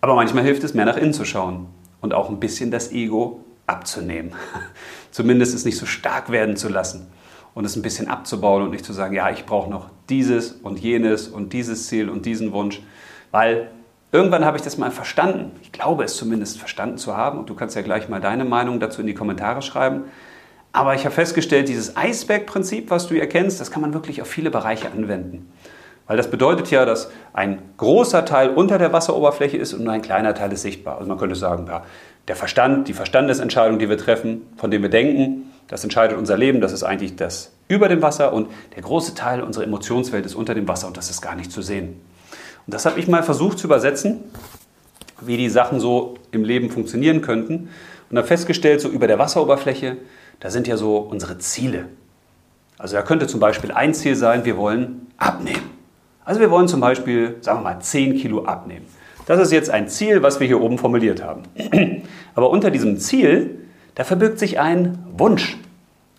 Aber 0.00 0.14
manchmal 0.14 0.42
hilft 0.42 0.64
es, 0.64 0.72
mehr 0.72 0.86
nach 0.86 0.96
innen 0.96 1.12
zu 1.12 1.26
schauen 1.26 1.66
und 2.00 2.14
auch 2.14 2.30
ein 2.30 2.40
bisschen 2.40 2.70
das 2.70 2.92
Ego 2.92 3.44
abzunehmen. 3.66 4.32
Zumindest 5.10 5.54
es 5.54 5.66
nicht 5.66 5.76
so 5.76 5.84
stark 5.84 6.30
werden 6.30 6.56
zu 6.56 6.70
lassen 6.70 7.08
und 7.52 7.66
es 7.66 7.76
ein 7.76 7.82
bisschen 7.82 8.08
abzubauen 8.08 8.62
und 8.62 8.70
nicht 8.70 8.86
zu 8.86 8.94
sagen, 8.94 9.14
ja, 9.14 9.28
ich 9.30 9.44
brauche 9.44 9.68
noch 9.68 9.90
dieses 10.08 10.52
und 10.52 10.78
jenes 10.78 11.28
und 11.28 11.52
dieses 11.52 11.88
Ziel 11.88 12.08
und 12.08 12.24
diesen 12.24 12.52
Wunsch, 12.52 12.80
weil 13.32 13.70
Irgendwann 14.10 14.44
habe 14.44 14.56
ich 14.56 14.62
das 14.62 14.78
mal 14.78 14.90
verstanden. 14.90 15.52
Ich 15.62 15.72
glaube 15.72 16.04
es 16.04 16.16
zumindest 16.16 16.58
verstanden 16.58 16.96
zu 16.96 17.16
haben. 17.16 17.38
Und 17.38 17.50
du 17.50 17.54
kannst 17.54 17.76
ja 17.76 17.82
gleich 17.82 18.08
mal 18.08 18.20
deine 18.20 18.44
Meinung 18.44 18.80
dazu 18.80 19.02
in 19.02 19.06
die 19.06 19.14
Kommentare 19.14 19.60
schreiben. 19.60 20.04
Aber 20.72 20.94
ich 20.94 21.04
habe 21.04 21.14
festgestellt, 21.14 21.68
dieses 21.68 21.96
Eisbergprinzip, 21.96 22.90
was 22.90 23.08
du 23.08 23.14
hier 23.14 23.28
kennst, 23.28 23.60
das 23.60 23.70
kann 23.70 23.82
man 23.82 23.94
wirklich 23.94 24.22
auf 24.22 24.28
viele 24.28 24.50
Bereiche 24.50 24.90
anwenden. 24.90 25.50
Weil 26.06 26.16
das 26.16 26.30
bedeutet 26.30 26.70
ja, 26.70 26.86
dass 26.86 27.10
ein 27.34 27.60
großer 27.76 28.24
Teil 28.24 28.50
unter 28.50 28.78
der 28.78 28.92
Wasseroberfläche 28.92 29.58
ist 29.58 29.74
und 29.74 29.84
nur 29.84 29.92
ein 29.92 30.02
kleiner 30.02 30.34
Teil 30.34 30.52
ist 30.52 30.62
sichtbar. 30.62 30.96
Also 30.96 31.08
man 31.08 31.18
könnte 31.18 31.36
sagen, 31.36 31.66
ja, 31.66 31.82
der 32.28 32.36
Verstand, 32.36 32.88
die 32.88 32.94
Verstandesentscheidung, 32.94 33.78
die 33.78 33.90
wir 33.90 33.98
treffen, 33.98 34.46
von 34.56 34.70
dem 34.70 34.82
wir 34.82 34.88
denken, 34.88 35.50
das 35.68 35.84
entscheidet 35.84 36.16
unser 36.16 36.38
Leben, 36.38 36.62
das 36.62 36.72
ist 36.72 36.82
eigentlich 36.82 37.16
das 37.16 37.52
über 37.68 37.88
dem 37.88 38.00
Wasser 38.00 38.32
und 38.32 38.48
der 38.74 38.82
große 38.82 39.14
Teil 39.14 39.42
unserer 39.42 39.64
Emotionswelt 39.64 40.24
ist 40.24 40.34
unter 40.34 40.54
dem 40.54 40.66
Wasser 40.66 40.86
und 40.86 40.96
das 40.96 41.10
ist 41.10 41.20
gar 41.20 41.34
nicht 41.34 41.52
zu 41.52 41.60
sehen. 41.60 42.00
Und 42.68 42.74
das 42.74 42.84
habe 42.84 43.00
ich 43.00 43.08
mal 43.08 43.22
versucht 43.22 43.58
zu 43.58 43.66
übersetzen, 43.66 44.20
wie 45.22 45.38
die 45.38 45.48
Sachen 45.48 45.80
so 45.80 46.18
im 46.32 46.44
Leben 46.44 46.68
funktionieren 46.68 47.22
könnten. 47.22 47.70
Und 48.10 48.18
habe 48.18 48.28
festgestellt, 48.28 48.82
so 48.82 48.90
über 48.90 49.06
der 49.06 49.18
Wasseroberfläche, 49.18 49.96
da 50.38 50.50
sind 50.50 50.66
ja 50.68 50.76
so 50.76 50.98
unsere 50.98 51.38
Ziele. 51.38 51.86
Also 52.76 52.96
da 52.96 53.02
könnte 53.02 53.26
zum 53.26 53.40
Beispiel 53.40 53.72
ein 53.72 53.94
Ziel 53.94 54.16
sein, 54.16 54.44
wir 54.44 54.58
wollen 54.58 55.06
abnehmen. 55.16 55.70
Also 56.26 56.40
wir 56.40 56.50
wollen 56.50 56.68
zum 56.68 56.80
Beispiel, 56.80 57.36
sagen 57.40 57.60
wir 57.60 57.72
mal, 57.72 57.80
10 57.80 58.18
Kilo 58.18 58.44
abnehmen. 58.44 58.84
Das 59.24 59.40
ist 59.40 59.50
jetzt 59.50 59.70
ein 59.70 59.88
Ziel, 59.88 60.22
was 60.22 60.38
wir 60.38 60.46
hier 60.46 60.60
oben 60.60 60.76
formuliert 60.76 61.22
haben. 61.22 61.44
Aber 62.34 62.50
unter 62.50 62.70
diesem 62.70 62.98
Ziel, 62.98 63.60
da 63.94 64.04
verbirgt 64.04 64.38
sich 64.38 64.60
ein 64.60 64.98
Wunsch. 65.16 65.56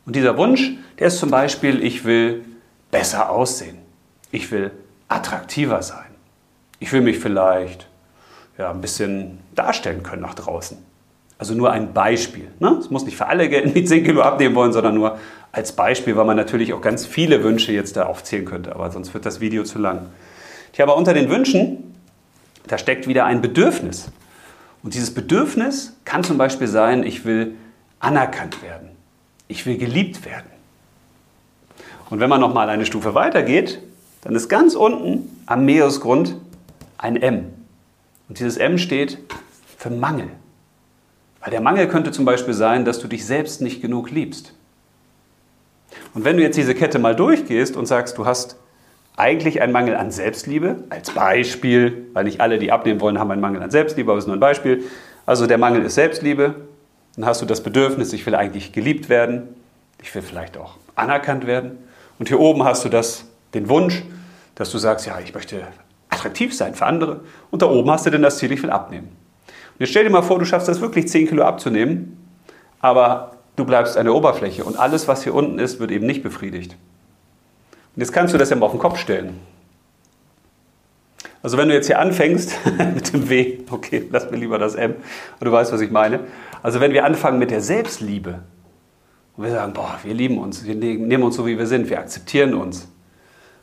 Und 0.07 0.15
dieser 0.15 0.35
Wunsch, 0.35 0.71
der 0.97 1.09
ist 1.09 1.19
zum 1.19 1.29
Beispiel, 1.29 1.83
ich 1.83 2.05
will 2.05 2.43
besser 2.89 3.29
aussehen. 3.29 3.77
Ich 4.31 4.51
will 4.51 4.71
attraktiver 5.09 5.83
sein. 5.83 6.08
Ich 6.79 6.91
will 6.93 7.01
mich 7.01 7.19
vielleicht 7.19 7.87
ja, 8.57 8.71
ein 8.71 8.81
bisschen 8.81 9.39
darstellen 9.55 10.03
können 10.03 10.21
nach 10.21 10.35
draußen. 10.35 10.77
Also 11.37 11.53
nur 11.53 11.71
ein 11.71 11.93
Beispiel. 11.93 12.49
Ne? 12.59 12.77
Es 12.79 12.89
muss 12.89 13.05
nicht 13.05 13.15
für 13.15 13.27
alle 13.27 13.47
gelten, 13.47 13.73
die 13.73 13.85
10 13.85 14.03
Kilo 14.03 14.21
abnehmen 14.21 14.55
wollen, 14.55 14.73
sondern 14.73 14.95
nur 14.95 15.17
als 15.51 15.71
Beispiel, 15.71 16.15
weil 16.17 16.25
man 16.25 16.35
natürlich 16.35 16.73
auch 16.73 16.81
ganz 16.81 17.05
viele 17.05 17.43
Wünsche 17.43 17.71
jetzt 17.71 17.95
da 17.95 18.05
aufzählen 18.05 18.45
könnte. 18.45 18.75
Aber 18.75 18.91
sonst 18.91 19.13
wird 19.13 19.25
das 19.25 19.39
Video 19.39 19.63
zu 19.63 19.79
lang. 19.79 20.07
Tja, 20.73 20.85
aber 20.85 20.97
unter 20.97 21.13
den 21.13 21.29
Wünschen, 21.29 21.95
da 22.67 22.77
steckt 22.77 23.07
wieder 23.07 23.25
ein 23.25 23.41
Bedürfnis. 23.41 24.11
Und 24.83 24.93
dieses 24.93 25.13
Bedürfnis 25.13 25.97
kann 26.05 26.23
zum 26.23 26.37
Beispiel 26.37 26.67
sein, 26.67 27.03
ich 27.03 27.25
will 27.25 27.55
anerkannt 27.99 28.61
werden. 28.61 28.89
Ich 29.47 29.65
will 29.65 29.77
geliebt 29.77 30.25
werden. 30.25 30.49
Und 32.09 32.19
wenn 32.19 32.29
man 32.29 32.41
noch 32.41 32.53
mal 32.53 32.69
eine 32.69 32.85
Stufe 32.85 33.13
weiter 33.15 33.43
geht, 33.43 33.79
dann 34.21 34.35
ist 34.35 34.49
ganz 34.49 34.75
unten 34.75 35.41
am 35.45 35.65
Meeresgrund 35.65 36.35
ein 36.99 37.15
M. 37.15 37.53
Und 38.27 38.39
dieses 38.39 38.57
M 38.57 38.77
steht 38.77 39.17
für 39.77 39.89
Mangel. 39.89 40.27
Weil 41.41 41.51
der 41.51 41.61
Mangel 41.61 41.87
könnte 41.87 42.11
zum 42.11 42.25
Beispiel 42.25 42.53
sein, 42.53 42.85
dass 42.85 42.99
du 42.99 43.07
dich 43.07 43.25
selbst 43.25 43.61
nicht 43.61 43.81
genug 43.81 44.11
liebst. 44.11 44.53
Und 46.13 46.25
wenn 46.25 46.37
du 46.37 46.43
jetzt 46.43 46.57
diese 46.57 46.75
Kette 46.75 46.99
mal 46.99 47.15
durchgehst 47.15 47.75
und 47.75 47.87
sagst, 47.87 48.17
du 48.17 48.25
hast 48.25 48.57
eigentlich 49.15 49.61
einen 49.61 49.71
Mangel 49.71 49.95
an 49.95 50.11
Selbstliebe, 50.11 50.83
als 50.89 51.11
Beispiel, 51.11 52.07
weil 52.13 52.25
nicht 52.25 52.41
alle, 52.41 52.59
die 52.59 52.71
abnehmen 52.71 53.01
wollen, 53.01 53.17
haben 53.17 53.31
einen 53.31 53.41
Mangel 53.41 53.63
an 53.63 53.71
Selbstliebe, 53.71 54.11
aber 54.11 54.17
es 54.17 54.25
ist 54.25 54.27
nur 54.27 54.37
ein 54.37 54.41
Beispiel. 54.41 54.83
Also 55.25 55.47
der 55.47 55.57
Mangel 55.57 55.83
ist 55.83 55.95
Selbstliebe, 55.95 56.55
dann 57.15 57.25
hast 57.25 57.41
du 57.41 57.45
das 57.45 57.63
Bedürfnis, 57.63 58.13
ich 58.13 58.25
will 58.25 58.35
eigentlich 58.35 58.71
geliebt 58.71 59.09
werden, 59.09 59.55
ich 60.01 60.13
will 60.13 60.21
vielleicht 60.21 60.57
auch 60.57 60.75
anerkannt 60.95 61.47
werden. 61.47 61.77
Und 62.17 62.27
hier 62.27 62.39
oben 62.39 62.63
hast 62.63 62.83
du 62.85 62.89
das, 62.89 63.25
den 63.53 63.69
Wunsch, 63.69 64.03
dass 64.55 64.71
du 64.71 64.77
sagst, 64.77 65.05
ja, 65.05 65.19
ich 65.19 65.33
möchte 65.33 65.63
attraktiv 66.19 66.55
sein 66.55 66.75
für 66.75 66.85
andere. 66.85 67.21
Und 67.49 67.61
da 67.61 67.67
oben 67.67 67.89
hast 67.89 68.05
du 68.05 68.09
denn 68.09 68.21
das 68.21 68.37
Ziel, 68.37 68.51
ich 68.51 68.61
will 68.61 68.69
abnehmen. 68.69 69.07
Und 69.07 69.79
jetzt 69.79 69.89
stell 69.89 70.03
dir 70.03 70.09
mal 70.09 70.21
vor, 70.21 70.39
du 70.39 70.45
schaffst 70.45 70.67
das 70.67 70.81
wirklich 70.81 71.07
10 71.07 71.29
Kilo 71.29 71.43
abzunehmen, 71.43 72.17
aber 72.81 73.37
du 73.55 73.65
bleibst 73.65 73.97
an 73.97 74.05
der 74.05 74.13
Oberfläche 74.13 74.63
und 74.63 74.77
alles, 74.77 75.07
was 75.07 75.23
hier 75.23 75.33
unten 75.33 75.59
ist, 75.59 75.79
wird 75.79 75.91
eben 75.91 76.05
nicht 76.05 76.21
befriedigt. 76.23 76.75
Und 77.95 78.01
jetzt 78.01 78.11
kannst 78.11 78.33
du 78.33 78.37
das 78.37 78.49
ja 78.49 78.55
mal 78.55 78.65
auf 78.65 78.71
den 78.71 78.79
Kopf 78.79 78.97
stellen. 78.97 79.39
Also 81.41 81.57
wenn 81.57 81.69
du 81.69 81.73
jetzt 81.73 81.87
hier 81.87 81.99
anfängst 81.99 82.57
mit 82.93 83.13
dem 83.13 83.29
W, 83.29 83.59
okay, 83.69 84.05
lass 84.11 84.29
mir 84.29 84.37
lieber 84.37 84.59
das 84.59 84.75
M, 84.75 84.95
und 85.39 85.45
du 85.45 85.51
weißt, 85.51 85.71
was 85.71 85.81
ich 85.81 85.91
meine. 85.91 86.21
Also 86.61 86.81
wenn 86.81 86.91
wir 86.91 87.05
anfangen 87.05 87.39
mit 87.39 87.49
der 87.49 87.61
Selbstliebe 87.61 88.39
und 89.37 89.45
wir 89.45 89.51
sagen, 89.51 89.71
boah, 89.71 89.97
wir 90.03 90.13
lieben 90.13 90.37
uns, 90.37 90.65
wir 90.65 90.75
nehmen 90.75 91.23
uns 91.23 91.37
so, 91.37 91.47
wie 91.47 91.57
wir 91.57 91.65
sind, 91.67 91.89
wir 91.89 91.99
akzeptieren 91.99 92.53
uns. 92.53 92.89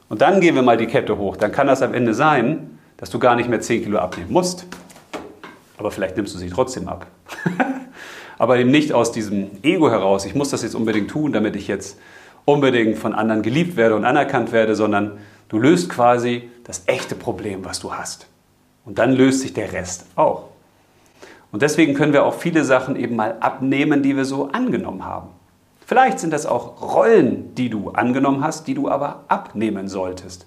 Und 0.08 0.20
dann 0.20 0.40
gehen 0.40 0.54
wir 0.54 0.62
mal 0.62 0.76
die 0.76 0.86
Kette 0.86 1.18
hoch, 1.18 1.36
dann 1.36 1.52
kann 1.52 1.66
das 1.66 1.82
am 1.82 1.94
Ende 1.94 2.14
sein, 2.14 2.78
dass 2.96 3.10
du 3.10 3.18
gar 3.18 3.36
nicht 3.36 3.48
mehr 3.48 3.60
10 3.60 3.82
Kilo 3.84 3.98
abnehmen 3.98 4.32
musst. 4.32 4.66
Aber 5.78 5.90
vielleicht 5.90 6.16
nimmst 6.16 6.34
du 6.34 6.38
sie 6.38 6.48
trotzdem 6.48 6.88
ab. 6.88 7.06
Aber 8.38 8.58
eben 8.58 8.70
nicht 8.70 8.92
aus 8.92 9.12
diesem 9.12 9.50
Ego 9.62 9.90
heraus, 9.90 10.24
ich 10.24 10.34
muss 10.34 10.50
das 10.50 10.62
jetzt 10.62 10.74
unbedingt 10.74 11.10
tun, 11.10 11.32
damit 11.32 11.56
ich 11.56 11.68
jetzt 11.68 11.98
unbedingt 12.44 12.98
von 12.98 13.14
anderen 13.14 13.42
geliebt 13.42 13.76
werde 13.76 13.96
und 13.96 14.04
anerkannt 14.04 14.52
werde, 14.52 14.76
sondern 14.76 15.18
du 15.48 15.58
löst 15.58 15.90
quasi 15.90 16.50
das 16.64 16.82
echte 16.86 17.14
Problem, 17.14 17.64
was 17.64 17.80
du 17.80 17.92
hast. 17.92 18.26
Und 18.84 18.98
dann 18.98 19.12
löst 19.12 19.40
sich 19.40 19.52
der 19.52 19.72
Rest 19.72 20.06
auch. 20.14 20.50
Und 21.50 21.62
deswegen 21.62 21.94
können 21.94 22.12
wir 22.12 22.24
auch 22.24 22.34
viele 22.34 22.64
Sachen 22.64 22.96
eben 22.96 23.16
mal 23.16 23.36
abnehmen, 23.40 24.02
die 24.02 24.16
wir 24.16 24.24
so 24.24 24.50
angenommen 24.50 25.04
haben. 25.04 25.28
Vielleicht 25.86 26.18
sind 26.18 26.32
das 26.32 26.46
auch 26.46 26.82
Rollen, 26.82 27.54
die 27.54 27.70
du 27.70 27.90
angenommen 27.90 28.42
hast, 28.42 28.66
die 28.66 28.74
du 28.74 28.88
aber 28.88 29.22
abnehmen 29.28 29.86
solltest. 29.86 30.46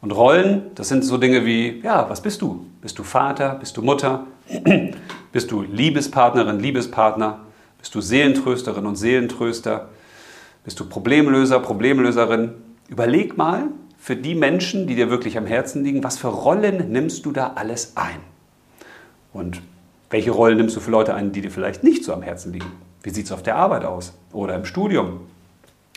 Und 0.00 0.12
Rollen, 0.12 0.70
das 0.76 0.88
sind 0.88 1.04
so 1.04 1.18
Dinge 1.18 1.44
wie, 1.44 1.80
ja, 1.80 2.08
was 2.08 2.22
bist 2.22 2.40
du? 2.40 2.66
Bist 2.80 2.96
du 2.96 3.02
Vater? 3.02 3.56
Bist 3.56 3.76
du 3.76 3.82
Mutter? 3.82 4.28
bist 5.32 5.50
du 5.50 5.62
Liebespartnerin, 5.62 6.60
Liebespartner? 6.60 7.40
Bist 7.78 7.96
du 7.96 8.00
Seelentrösterin 8.00 8.86
und 8.86 8.94
Seelentröster? 8.94 9.88
Bist 10.62 10.78
du 10.78 10.88
Problemlöser, 10.88 11.58
Problemlöserin? 11.58 12.52
Überleg 12.88 13.36
mal 13.36 13.64
für 13.98 14.14
die 14.14 14.36
Menschen, 14.36 14.86
die 14.86 14.94
dir 14.94 15.10
wirklich 15.10 15.36
am 15.36 15.46
Herzen 15.46 15.82
liegen, 15.82 16.04
was 16.04 16.16
für 16.16 16.28
Rollen 16.28 16.92
nimmst 16.92 17.26
du 17.26 17.32
da 17.32 17.54
alles 17.56 17.96
ein? 17.96 18.20
Und 19.32 19.62
welche 20.10 20.30
Rollen 20.30 20.58
nimmst 20.58 20.76
du 20.76 20.80
für 20.80 20.92
Leute 20.92 21.12
ein, 21.12 21.32
die 21.32 21.40
dir 21.40 21.50
vielleicht 21.50 21.82
nicht 21.82 22.04
so 22.04 22.12
am 22.12 22.22
Herzen 22.22 22.52
liegen? 22.52 22.70
Wie 23.02 23.10
sieht 23.10 23.26
es 23.26 23.32
auf 23.32 23.42
der 23.42 23.56
Arbeit 23.56 23.84
aus? 23.84 24.12
Oder 24.32 24.54
im 24.54 24.64
Studium? 24.64 25.20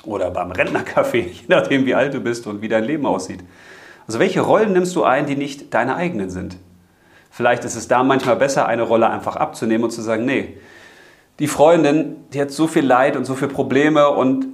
Oder 0.05 0.31
beim 0.31 0.51
Rentnercafé, 0.51 1.17
je 1.17 1.45
nachdem, 1.47 1.85
wie 1.85 1.95
alt 1.95 2.13
du 2.13 2.19
bist 2.19 2.47
und 2.47 2.61
wie 2.61 2.67
dein 2.67 2.83
Leben 2.83 3.05
aussieht. 3.05 3.43
Also 4.07 4.19
welche 4.19 4.41
Rollen 4.41 4.73
nimmst 4.73 4.95
du 4.95 5.03
ein, 5.03 5.25
die 5.25 5.35
nicht 5.35 5.73
deine 5.73 5.95
eigenen 5.95 6.29
sind? 6.29 6.57
Vielleicht 7.31 7.63
ist 7.63 7.75
es 7.75 7.87
da 7.87 8.03
manchmal 8.03 8.35
besser, 8.35 8.67
eine 8.67 8.83
Rolle 8.83 9.09
einfach 9.09 9.37
abzunehmen 9.37 9.85
und 9.85 9.91
zu 9.91 10.01
sagen, 10.01 10.25
nee, 10.25 10.57
die 11.39 11.47
Freundin, 11.47 12.17
die 12.31 12.41
hat 12.41 12.51
so 12.51 12.67
viel 12.67 12.85
Leid 12.85 13.17
und 13.17 13.25
so 13.25 13.33
viele 13.33 13.51
Probleme 13.51 14.09
und 14.09 14.45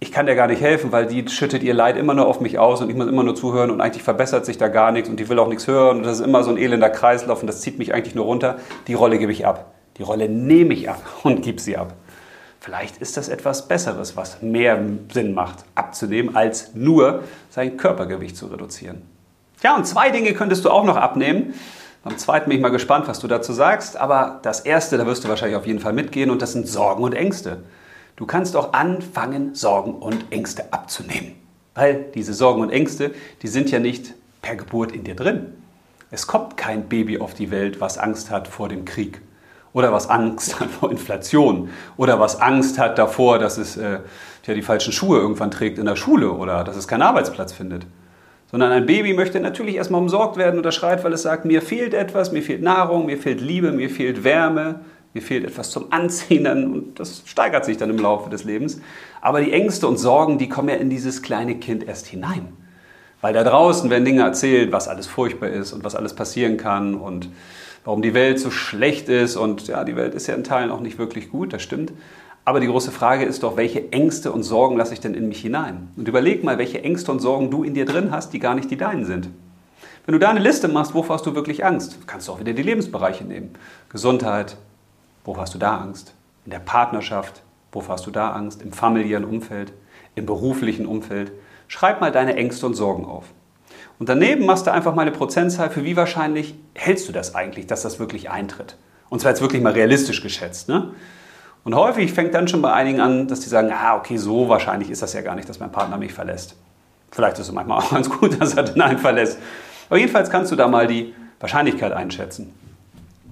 ich 0.00 0.10
kann 0.10 0.26
dir 0.26 0.34
gar 0.34 0.46
nicht 0.46 0.62
helfen, 0.62 0.90
weil 0.90 1.06
die 1.06 1.28
schüttet 1.28 1.62
ihr 1.62 1.74
Leid 1.74 1.96
immer 1.96 2.14
nur 2.14 2.26
auf 2.26 2.40
mich 2.40 2.58
aus 2.58 2.80
und 2.80 2.90
ich 2.90 2.96
muss 2.96 3.06
immer 3.06 3.22
nur 3.22 3.34
zuhören 3.34 3.70
und 3.70 3.80
eigentlich 3.80 4.02
verbessert 4.02 4.46
sich 4.46 4.56
da 4.56 4.68
gar 4.68 4.92
nichts 4.92 5.08
und 5.08 5.20
die 5.20 5.28
will 5.28 5.38
auch 5.38 5.48
nichts 5.48 5.66
hören 5.66 5.98
und 5.98 6.02
das 6.04 6.20
ist 6.20 6.26
immer 6.26 6.42
so 6.42 6.50
ein 6.50 6.56
elender 6.56 6.90
Kreislauf 6.90 7.40
und 7.42 7.46
das 7.46 7.60
zieht 7.60 7.78
mich 7.78 7.94
eigentlich 7.94 8.14
nur 8.14 8.24
runter. 8.24 8.56
Die 8.86 8.94
Rolle 8.94 9.18
gebe 9.18 9.30
ich 9.30 9.46
ab. 9.46 9.71
Die 9.98 10.02
Rolle 10.02 10.28
nehme 10.28 10.74
ich 10.74 10.88
ab 10.88 11.02
und 11.22 11.42
gebe 11.42 11.60
sie 11.60 11.76
ab. 11.76 11.94
Vielleicht 12.60 12.98
ist 12.98 13.16
das 13.16 13.28
etwas 13.28 13.66
Besseres, 13.66 14.16
was 14.16 14.40
mehr 14.40 14.80
Sinn 15.12 15.34
macht, 15.34 15.64
abzunehmen, 15.74 16.36
als 16.36 16.74
nur 16.74 17.24
sein 17.50 17.76
Körpergewicht 17.76 18.36
zu 18.36 18.46
reduzieren. 18.46 19.02
Ja, 19.62 19.74
und 19.74 19.84
zwei 19.86 20.10
Dinge 20.10 20.32
könntest 20.32 20.64
du 20.64 20.70
auch 20.70 20.84
noch 20.84 20.96
abnehmen. 20.96 21.54
Beim 22.04 22.18
zweiten 22.18 22.48
bin 22.48 22.58
ich 22.58 22.62
mal 22.62 22.70
gespannt, 22.70 23.08
was 23.08 23.18
du 23.18 23.26
dazu 23.26 23.52
sagst. 23.52 23.96
Aber 23.96 24.38
das 24.42 24.60
erste, 24.60 24.96
da 24.96 25.06
wirst 25.06 25.24
du 25.24 25.28
wahrscheinlich 25.28 25.56
auf 25.56 25.66
jeden 25.66 25.80
Fall 25.80 25.92
mitgehen, 25.92 26.30
und 26.30 26.40
das 26.40 26.52
sind 26.52 26.68
Sorgen 26.68 27.02
und 27.02 27.14
Ängste. 27.14 27.64
Du 28.14 28.26
kannst 28.26 28.54
auch 28.54 28.72
anfangen, 28.72 29.54
Sorgen 29.56 29.94
und 29.94 30.26
Ängste 30.30 30.72
abzunehmen. 30.72 31.34
Weil 31.74 32.06
diese 32.14 32.34
Sorgen 32.34 32.62
und 32.62 32.70
Ängste, 32.70 33.12
die 33.42 33.48
sind 33.48 33.72
ja 33.72 33.80
nicht 33.80 34.14
per 34.40 34.54
Geburt 34.54 34.92
in 34.92 35.02
dir 35.02 35.16
drin. 35.16 35.54
Es 36.12 36.28
kommt 36.28 36.56
kein 36.56 36.88
Baby 36.88 37.18
auf 37.18 37.34
die 37.34 37.50
Welt, 37.50 37.80
was 37.80 37.98
Angst 37.98 38.30
hat 38.30 38.46
vor 38.46 38.68
dem 38.68 38.84
Krieg 38.84 39.20
oder 39.72 39.92
was 39.92 40.08
Angst 40.08 40.60
hat 40.60 40.70
vor 40.70 40.90
Inflation 40.90 41.70
oder 41.96 42.20
was 42.20 42.40
Angst 42.40 42.78
hat 42.78 42.98
davor, 42.98 43.38
dass 43.38 43.58
es 43.58 43.76
äh, 43.76 44.00
ja, 44.46 44.54
die 44.54 44.62
falschen 44.62 44.92
Schuhe 44.92 45.18
irgendwann 45.18 45.50
trägt 45.50 45.78
in 45.78 45.86
der 45.86 45.96
Schule 45.96 46.32
oder 46.32 46.64
dass 46.64 46.76
es 46.76 46.88
keinen 46.88 47.02
Arbeitsplatz 47.02 47.52
findet. 47.52 47.86
Sondern 48.50 48.70
ein 48.70 48.84
Baby 48.84 49.14
möchte 49.14 49.40
natürlich 49.40 49.76
erstmal 49.76 50.02
umsorgt 50.02 50.36
werden 50.36 50.58
oder 50.58 50.72
schreit, 50.72 51.02
weil 51.04 51.12
es 51.14 51.22
sagt, 51.22 51.46
mir 51.46 51.62
fehlt 51.62 51.94
etwas, 51.94 52.32
mir 52.32 52.42
fehlt 52.42 52.62
Nahrung, 52.62 53.06
mir 53.06 53.16
fehlt 53.16 53.40
Liebe, 53.40 53.72
mir 53.72 53.88
fehlt 53.88 54.24
Wärme, 54.24 54.80
mir 55.14 55.22
fehlt 55.22 55.44
etwas 55.44 55.70
zum 55.70 55.90
Anziehen 55.90 56.46
und 56.46 57.00
das 57.00 57.22
steigert 57.24 57.64
sich 57.64 57.78
dann 57.78 57.88
im 57.88 57.98
Laufe 57.98 58.28
des 58.28 58.44
Lebens. 58.44 58.80
Aber 59.22 59.40
die 59.40 59.52
Ängste 59.52 59.86
und 59.86 59.96
Sorgen, 59.96 60.36
die 60.36 60.50
kommen 60.50 60.68
ja 60.68 60.74
in 60.74 60.90
dieses 60.90 61.22
kleine 61.22 61.56
Kind 61.56 61.84
erst 61.84 62.08
hinein. 62.08 62.52
Weil 63.22 63.32
da 63.32 63.44
draußen 63.44 63.88
werden 63.88 64.04
Dinge 64.04 64.22
erzählt, 64.22 64.72
was 64.72 64.88
alles 64.88 65.06
furchtbar 65.06 65.48
ist 65.48 65.72
und 65.72 65.84
was 65.84 65.94
alles 65.94 66.12
passieren 66.12 66.58
kann 66.58 66.96
und 66.96 67.30
warum 67.84 68.02
die 68.02 68.14
Welt 68.14 68.38
so 68.38 68.50
schlecht 68.50 69.08
ist. 69.08 69.36
Und 69.36 69.68
ja, 69.68 69.84
die 69.84 69.96
Welt 69.96 70.14
ist 70.14 70.26
ja 70.26 70.34
in 70.34 70.44
Teilen 70.44 70.70
auch 70.70 70.80
nicht 70.80 70.98
wirklich 70.98 71.30
gut, 71.30 71.52
das 71.52 71.62
stimmt. 71.62 71.92
Aber 72.44 72.58
die 72.58 72.66
große 72.66 72.90
Frage 72.90 73.24
ist 73.24 73.44
doch, 73.44 73.56
welche 73.56 73.92
Ängste 73.92 74.32
und 74.32 74.42
Sorgen 74.42 74.76
lasse 74.76 74.92
ich 74.92 75.00
denn 75.00 75.14
in 75.14 75.28
mich 75.28 75.40
hinein? 75.40 75.92
Und 75.96 76.08
überleg 76.08 76.42
mal, 76.42 76.58
welche 76.58 76.82
Ängste 76.82 77.12
und 77.12 77.20
Sorgen 77.20 77.50
du 77.50 77.62
in 77.62 77.74
dir 77.74 77.84
drin 77.84 78.10
hast, 78.10 78.32
die 78.32 78.40
gar 78.40 78.56
nicht 78.56 78.70
die 78.72 78.76
deinen 78.76 79.04
sind. 79.04 79.28
Wenn 80.04 80.14
du 80.14 80.18
da 80.18 80.30
eine 80.30 80.40
Liste 80.40 80.66
machst, 80.66 80.92
wovor 80.92 81.14
hast 81.14 81.26
du 81.26 81.36
wirklich 81.36 81.64
Angst? 81.64 82.00
Kannst 82.08 82.26
du 82.26 82.32
auch 82.32 82.40
wieder 82.40 82.52
die 82.52 82.64
Lebensbereiche 82.64 83.22
nehmen. 83.22 83.50
Gesundheit, 83.88 84.56
wovor 85.24 85.42
hast 85.42 85.54
du 85.54 85.58
da 85.58 85.76
Angst? 85.76 86.14
In 86.44 86.50
der 86.50 86.58
Partnerschaft, 86.58 87.42
wovor 87.70 87.94
hast 87.94 88.06
du 88.06 88.10
da 88.10 88.32
Angst? 88.32 88.62
Im 88.62 88.72
familiären 88.72 89.24
Umfeld, 89.24 89.72
im 90.16 90.26
beruflichen 90.26 90.86
Umfeld. 90.86 91.30
Schreib 91.72 92.02
mal 92.02 92.12
deine 92.12 92.36
Ängste 92.36 92.66
und 92.66 92.74
Sorgen 92.74 93.06
auf. 93.06 93.24
Und 93.98 94.10
daneben 94.10 94.44
machst 94.44 94.66
du 94.66 94.70
einfach 94.70 94.94
mal 94.94 95.02
eine 95.02 95.10
Prozentzahl, 95.10 95.70
für 95.70 95.86
wie 95.86 95.96
wahrscheinlich 95.96 96.54
hältst 96.74 97.08
du 97.08 97.12
das 97.12 97.34
eigentlich, 97.34 97.66
dass 97.66 97.80
das 97.80 97.98
wirklich 97.98 98.28
eintritt. 98.28 98.76
Und 99.08 99.22
zwar 99.22 99.30
jetzt 99.30 99.40
wirklich 99.40 99.62
mal 99.62 99.72
realistisch 99.72 100.22
geschätzt. 100.22 100.68
Ne? 100.68 100.90
Und 101.64 101.74
häufig 101.74 102.12
fängt 102.12 102.34
dann 102.34 102.46
schon 102.46 102.60
bei 102.60 102.74
einigen 102.74 103.00
an, 103.00 103.26
dass 103.26 103.40
die 103.40 103.48
sagen, 103.48 103.72
ah, 103.72 103.96
okay, 103.96 104.18
so 104.18 104.50
wahrscheinlich 104.50 104.90
ist 104.90 105.00
das 105.00 105.14
ja 105.14 105.22
gar 105.22 105.34
nicht, 105.34 105.48
dass 105.48 105.60
mein 105.60 105.72
Partner 105.72 105.96
mich 105.96 106.12
verlässt. 106.12 106.56
Vielleicht 107.10 107.38
ist 107.38 107.46
es 107.46 107.52
manchmal 107.52 107.78
auch 107.78 107.90
ganz 107.94 108.10
gut, 108.10 108.38
dass 108.38 108.52
er 108.52 108.64
den 108.64 108.82
einen 108.82 108.98
verlässt. 108.98 109.38
Aber 109.88 109.98
jedenfalls 109.98 110.28
kannst 110.28 110.52
du 110.52 110.56
da 110.56 110.68
mal 110.68 110.86
die 110.86 111.14
Wahrscheinlichkeit 111.40 111.92
einschätzen. 111.92 112.52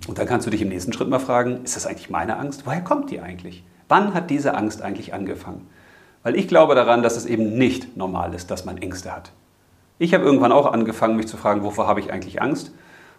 Und 0.09 0.17
dann 0.17 0.27
kannst 0.27 0.47
du 0.47 0.51
dich 0.51 0.63
im 0.63 0.71
nächsten 0.71 0.95
Schritt 0.95 1.11
mal 1.11 1.19
fragen, 1.19 1.63
ist 1.65 1.77
das 1.77 1.87
eigentlich 1.87 2.09
meine 2.09 2.39
Angst? 2.39 2.63
Woher 2.65 2.81
kommt 2.81 3.11
die 3.11 3.21
eigentlich? 3.21 3.65
Wann 3.89 4.15
hat 4.15 4.31
diese 4.31 4.55
Angst 4.55 4.81
eigentlich 4.81 5.13
angefangen? 5.13 5.67
Weil 6.23 6.37
ich 6.37 6.49
glaube 6.49 6.75
daran, 6.75 7.03
dass 7.03 7.17
es 7.17 7.27
eben 7.27 7.57
nicht 7.57 7.97
normal 7.97 8.35
ist, 8.35 8.51
dass 8.51 8.65
man 8.65 8.79
Ängste 8.79 9.15
hat. 9.15 9.33
Ich 9.99 10.15
habe 10.15 10.25
irgendwann 10.25 10.53
auch 10.53 10.67
angefangen, 10.67 11.17
mich 11.17 11.29
zu 11.29 11.37
fragen, 11.37 11.63
wovor 11.63 11.87
habe 11.87 12.01
ich 12.01 12.13
eigentlich 12.13 12.41
Angst? 12.41 12.73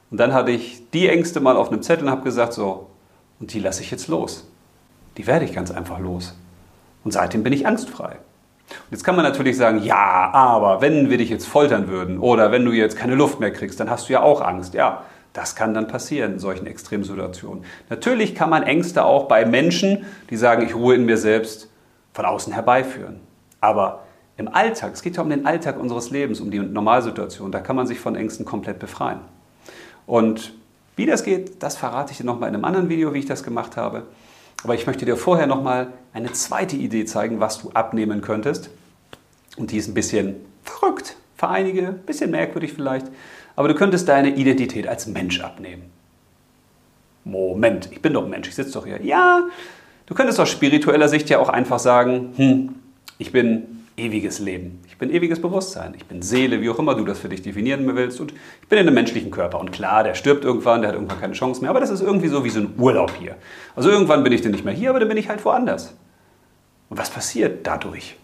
Und 0.10 0.20
dann 0.20 0.34
hatte 0.34 0.51
ich 0.51 0.89
die 0.91 1.08
Ängste 1.08 1.39
mal 1.39 1.55
auf 1.55 1.72
einem 1.72 1.81
Zettel 1.81 2.05
und 2.05 2.12
habe 2.12 2.24
gesagt, 2.24 2.53
so, 2.53 2.88
und 3.39 3.53
die 3.53 3.60
lasse 3.60 3.81
ich 3.81 3.91
jetzt 3.91 4.08
los. 4.08 4.48
Die 5.17 5.25
werde 5.25 5.46
ich 5.46 5.53
ganz 5.53 5.72
einfach 5.72 6.00
los. 6.00 6.36
Und 7.03 7.12
seitdem 7.12 7.43
bin 7.43 7.53
ich 7.53 7.65
angstfrei. 7.65 8.17
Und 8.70 8.91
jetzt 8.91 9.03
kann 9.03 9.15
man 9.15 9.25
natürlich 9.25 9.58
sagen, 9.58 9.84
ja, 9.84 10.29
aber 10.34 10.81
wenn 10.81 11.10
wir 11.10 11.17
dich 11.17 11.29
jetzt 11.29 11.48
foltern 11.48 11.88
würden 11.88 12.20
oder 12.20 12.51
wenn 12.51 12.63
du 12.63 12.72
jetzt 12.72 12.98
keine 12.98 13.15
Luft 13.15 13.39
mehr 13.39 13.51
kriegst, 13.51 13.79
dann 13.79 13.89
hast 13.89 14.08
du 14.08 14.13
ja 14.13 14.22
auch 14.22 14.41
Angst. 14.41 14.74
Ja, 14.74 15.03
das 15.34 15.55
kann 15.55 15.74
dann 15.74 15.88
passieren 15.88 16.34
in 16.34 16.39
solchen 16.39 16.67
Extremsituationen. 16.67 17.63
Natürlich 17.89 18.36
kann 18.36 18.50
man 18.50 18.63
Ängste 18.63 19.03
auch 19.05 19.27
bei 19.27 19.46
Menschen, 19.46 20.05
die 20.29 20.38
sagen, 20.38 20.65
ich 20.65 20.75
ruhe 20.75 20.96
in 20.96 21.05
mir 21.05 21.17
selbst, 21.17 21.70
von 22.13 22.25
außen 22.25 22.53
herbeiführen. 22.53 23.20
Aber 23.60 24.03
im 24.38 24.48
Alltag, 24.48 24.94
es 24.94 25.01
geht 25.01 25.18
ja 25.18 25.24
um 25.24 25.30
den 25.30 25.46
Alltag 25.46 25.80
unseres 25.80 26.10
Lebens, 26.10 26.39
um 26.39 26.51
die 26.51 26.60
Normalsituation, 26.60 27.51
da 27.51 27.60
kann 27.60 27.75
man 27.75 27.88
sich 27.88 28.00
von 28.00 28.15
Ängsten 28.15 28.46
komplett 28.46 28.80
befreien. 28.80 29.20
Und 30.06 30.53
wie 30.96 31.06
das 31.06 31.24
geht, 31.24 31.62
das 31.63 31.77
verrate 31.77 32.12
ich 32.12 32.18
dir 32.18 32.25
nochmal 32.25 32.50
in 32.50 32.56
einem 32.56 32.65
anderen 32.65 32.89
Video, 32.89 33.13
wie 33.13 33.20
ich 33.20 33.25
das 33.25 33.44
gemacht 33.44 33.77
habe. 33.77 34.03
Aber 34.63 34.75
ich 34.75 34.86
möchte 34.86 35.06
dir 35.06 35.15
vorher 35.15 35.48
nochmal 35.48 35.88
eine 36.13 36.32
zweite 36.34 36.75
Idee 36.75 37.06
zeigen, 37.06 37.39
was 37.39 37.62
du 37.62 37.72
abnehmen 37.72 38.22
könntest. 38.22 38.70
Und 39.58 39.72
die 39.72 39.77
ist 39.77 39.88
ein 39.88 39.94
bisschen 39.94 40.36
verrückt 40.63 41.15
für 41.36 41.48
einige, 41.48 41.88
ein 41.88 42.00
bisschen 42.00 42.32
merkwürdig 42.32 42.74
vielleicht. 42.74 43.08
Aber 43.56 43.68
du 43.68 43.75
könntest 43.75 44.08
deine 44.08 44.36
Identität 44.36 44.88
als 44.88 45.08
Mensch 45.08 45.41
abnehmen. 45.41 45.91
Moment, 47.24 47.91
ich 47.91 48.01
bin 48.01 48.13
doch 48.13 48.24
ein 48.24 48.30
Mensch, 48.30 48.48
ich 48.48 48.56
sitze 48.56 48.74
doch 48.74 48.86
hier. 48.86 49.01
Ja, 49.03 49.44
du 50.12 50.15
könntest 50.15 50.41
aus 50.41 50.50
spiritueller 50.50 51.08
Sicht 51.08 51.30
ja 51.30 51.39
auch 51.39 51.48
einfach 51.48 51.80
sagen, 51.80 52.34
hm, 52.36 52.75
ich 53.18 53.32
bin 53.32 53.86
ewiges 53.96 54.39
Leben. 54.39 54.82
Ich 54.86 54.98
bin 54.98 55.10
ewiges 55.10 55.41
Bewusstsein. 55.41 55.94
Ich 55.96 56.06
bin 56.06 56.22
Seele, 56.22 56.60
wie 56.60 56.70
auch 56.70 56.80
immer 56.80 56.96
du 56.96 57.06
das 57.06 57.20
für 57.20 57.30
dich 57.30 57.41
definieren 57.41 57.89
willst. 57.96 58.20
Und 58.20 58.34
ich 58.62 58.68
bin 58.68 58.77
in 58.77 58.88
einem 58.88 58.94
menschlichen 58.94 59.32
Körper. 59.32 59.58
Und 59.58 59.72
klar, 59.72 60.03
der 60.03 60.13
stirbt 60.15 60.44
irgendwann, 60.44 60.82
der 60.82 60.89
hat 60.89 60.96
irgendwann 60.96 61.22
keine 61.22 61.32
Chance 61.32 61.62
mehr. 61.62 61.70
Aber 61.70 61.80
das 61.80 61.89
ist 61.89 62.01
irgendwie 62.01 62.27
so 62.27 62.44
wie 62.44 62.50
so 62.50 62.60
ein 62.60 62.74
Urlaub 62.77 63.13
hier. 63.18 63.38
Also 63.74 63.89
irgendwann 63.89 64.22
bin 64.22 64.34
ich 64.34 64.41
dann 64.41 64.51
nicht 64.51 64.65
mehr 64.65 64.74
hier, 64.74 64.89
aber 64.89 65.00
dann 65.00 65.08
bin 65.08 65.15
ich 65.15 65.30
halt 65.30 65.46
woanders. 65.46 65.96
Und 66.89 66.98
was 66.98 67.10
passiert 67.10 67.65
dadurch? 67.65 68.18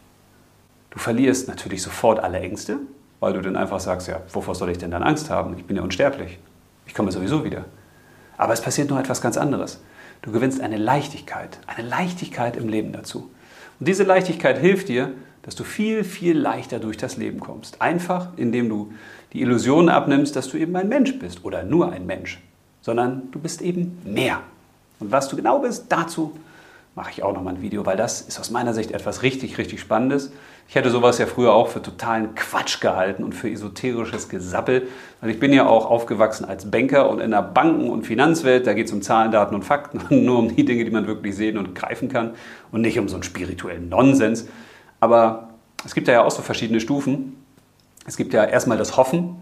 Du 0.89 1.00
verlierst 1.00 1.48
natürlich 1.48 1.82
sofort 1.82 2.20
alle 2.20 2.39
Ängste, 2.41 2.79
weil 3.22 3.32
du 3.32 3.39
dann 3.39 3.56
einfach 3.56 3.79
sagst, 3.79 4.10
ja, 4.10 4.20
wovor 4.34 4.56
soll 4.56 4.72
ich 4.72 4.77
denn 4.77 4.91
dann 4.91 5.03
Angst 5.03 5.29
haben? 5.29 5.56
Ich 5.58 5.63
bin 5.63 5.77
ja 5.77 5.84
unsterblich. 5.84 6.38
Ich 6.86 6.94
komme 6.94 7.13
sowieso 7.13 7.46
wieder. 7.46 7.63
Aber 8.36 8.51
es 8.51 8.60
passiert 8.60 8.89
noch 8.89 9.00
etwas 9.00 9.22
ganz 9.22 9.38
anderes. 9.38 9.79
Du 10.21 10.31
gewinnst 10.31 10.62
eine 10.62 10.77
Leichtigkeit, 10.77 11.59
eine 11.67 11.88
Leichtigkeit 11.88 12.57
im 12.57 12.69
Leben 12.69 12.91
dazu. 12.91 13.29
Und 13.79 13.88
diese 13.88 14.03
Leichtigkeit 14.03 14.57
hilft 14.57 14.89
dir, 14.89 15.12
dass 15.43 15.55
du 15.55 15.63
viel, 15.63 16.03
viel 16.03 16.38
leichter 16.38 16.79
durch 16.79 16.97
das 16.97 17.17
Leben 17.17 17.39
kommst. 17.39 17.81
Einfach, 17.81 18.29
indem 18.36 18.67
du 18.67 18.93
die 19.33 19.41
Illusion 19.41 19.88
abnimmst, 19.88 20.36
dass 20.36 20.50
du 20.50 20.57
eben 20.57 20.75
ein 20.75 20.89
Mensch 20.89 21.17
bist 21.19 21.45
oder 21.45 21.63
nur 21.63 21.91
ein 21.91 22.05
Mensch, 22.05 22.41
sondern 22.81 23.31
du 23.31 23.39
bist 23.39 23.62
eben 23.62 23.97
mehr. 24.03 24.41
Und 25.00 25.12
was 25.12 25.29
du 25.29 25.36
genau 25.36 25.59
bist, 25.59 25.86
dazu 25.89 26.38
mache 26.95 27.12
ich 27.12 27.24
auch 27.24 27.33
nochmal 27.33 27.53
ein 27.53 27.62
Video, 27.62 27.86
weil 27.86 27.95
das 27.95 28.21
ist 28.21 28.39
aus 28.39 28.50
meiner 28.50 28.74
Sicht 28.74 28.91
etwas 28.91 29.21
richtig, 29.21 29.57
richtig 29.57 29.79
Spannendes. 29.79 30.31
Ich 30.69 30.75
hätte 30.75 30.89
sowas 30.89 31.17
ja 31.17 31.25
früher 31.25 31.53
auch 31.53 31.69
für 31.69 31.81
totalen 31.81 32.36
Quatsch 32.36 32.81
gehalten 32.81 33.24
und 33.24 33.33
für 33.33 33.50
esoterisches 33.50 34.27
Gesappel. 34.27 34.88
Weil 35.21 35.29
ich 35.29 35.39
bin 35.39 35.53
ja 35.53 35.65
auch 35.65 35.89
aufgewachsen 35.89 36.43
als 36.43 36.69
Banker 36.69 37.09
und 37.09 37.21
in 37.21 37.31
der 37.31 37.41
Banken- 37.41 37.89
und 37.89 38.05
Finanzwelt, 38.05 38.67
da 38.67 38.74
geht 38.74 38.88
es 38.88 38.91
um 38.91 39.01
Zahlen, 39.01 39.31
Daten 39.31 39.55
und 39.55 39.63
Fakten, 39.63 40.01
nur 40.25 40.39
um 40.39 40.53
die 40.53 40.65
Dinge, 40.65 40.83
die 40.83 40.91
man 40.91 41.07
wirklich 41.07 41.36
sehen 41.36 41.57
und 41.57 41.74
greifen 41.74 42.09
kann 42.09 42.31
und 42.71 42.81
nicht 42.81 43.00
um 43.00 43.07
so 43.07 43.15
einen 43.15 43.24
spirituellen 43.24 43.88
Nonsens. 43.88 44.47
Aber 45.00 45.50
es 45.86 45.95
gibt 45.95 46.09
ja 46.09 46.24
auch 46.24 46.31
so 46.31 46.41
verschiedene 46.41 46.81
Stufen. 46.81 47.38
Es 48.05 48.17
gibt 48.17 48.33
ja 48.33 48.43
erstmal 48.43 48.77
das 48.77 48.97
Hoffen. 48.97 49.36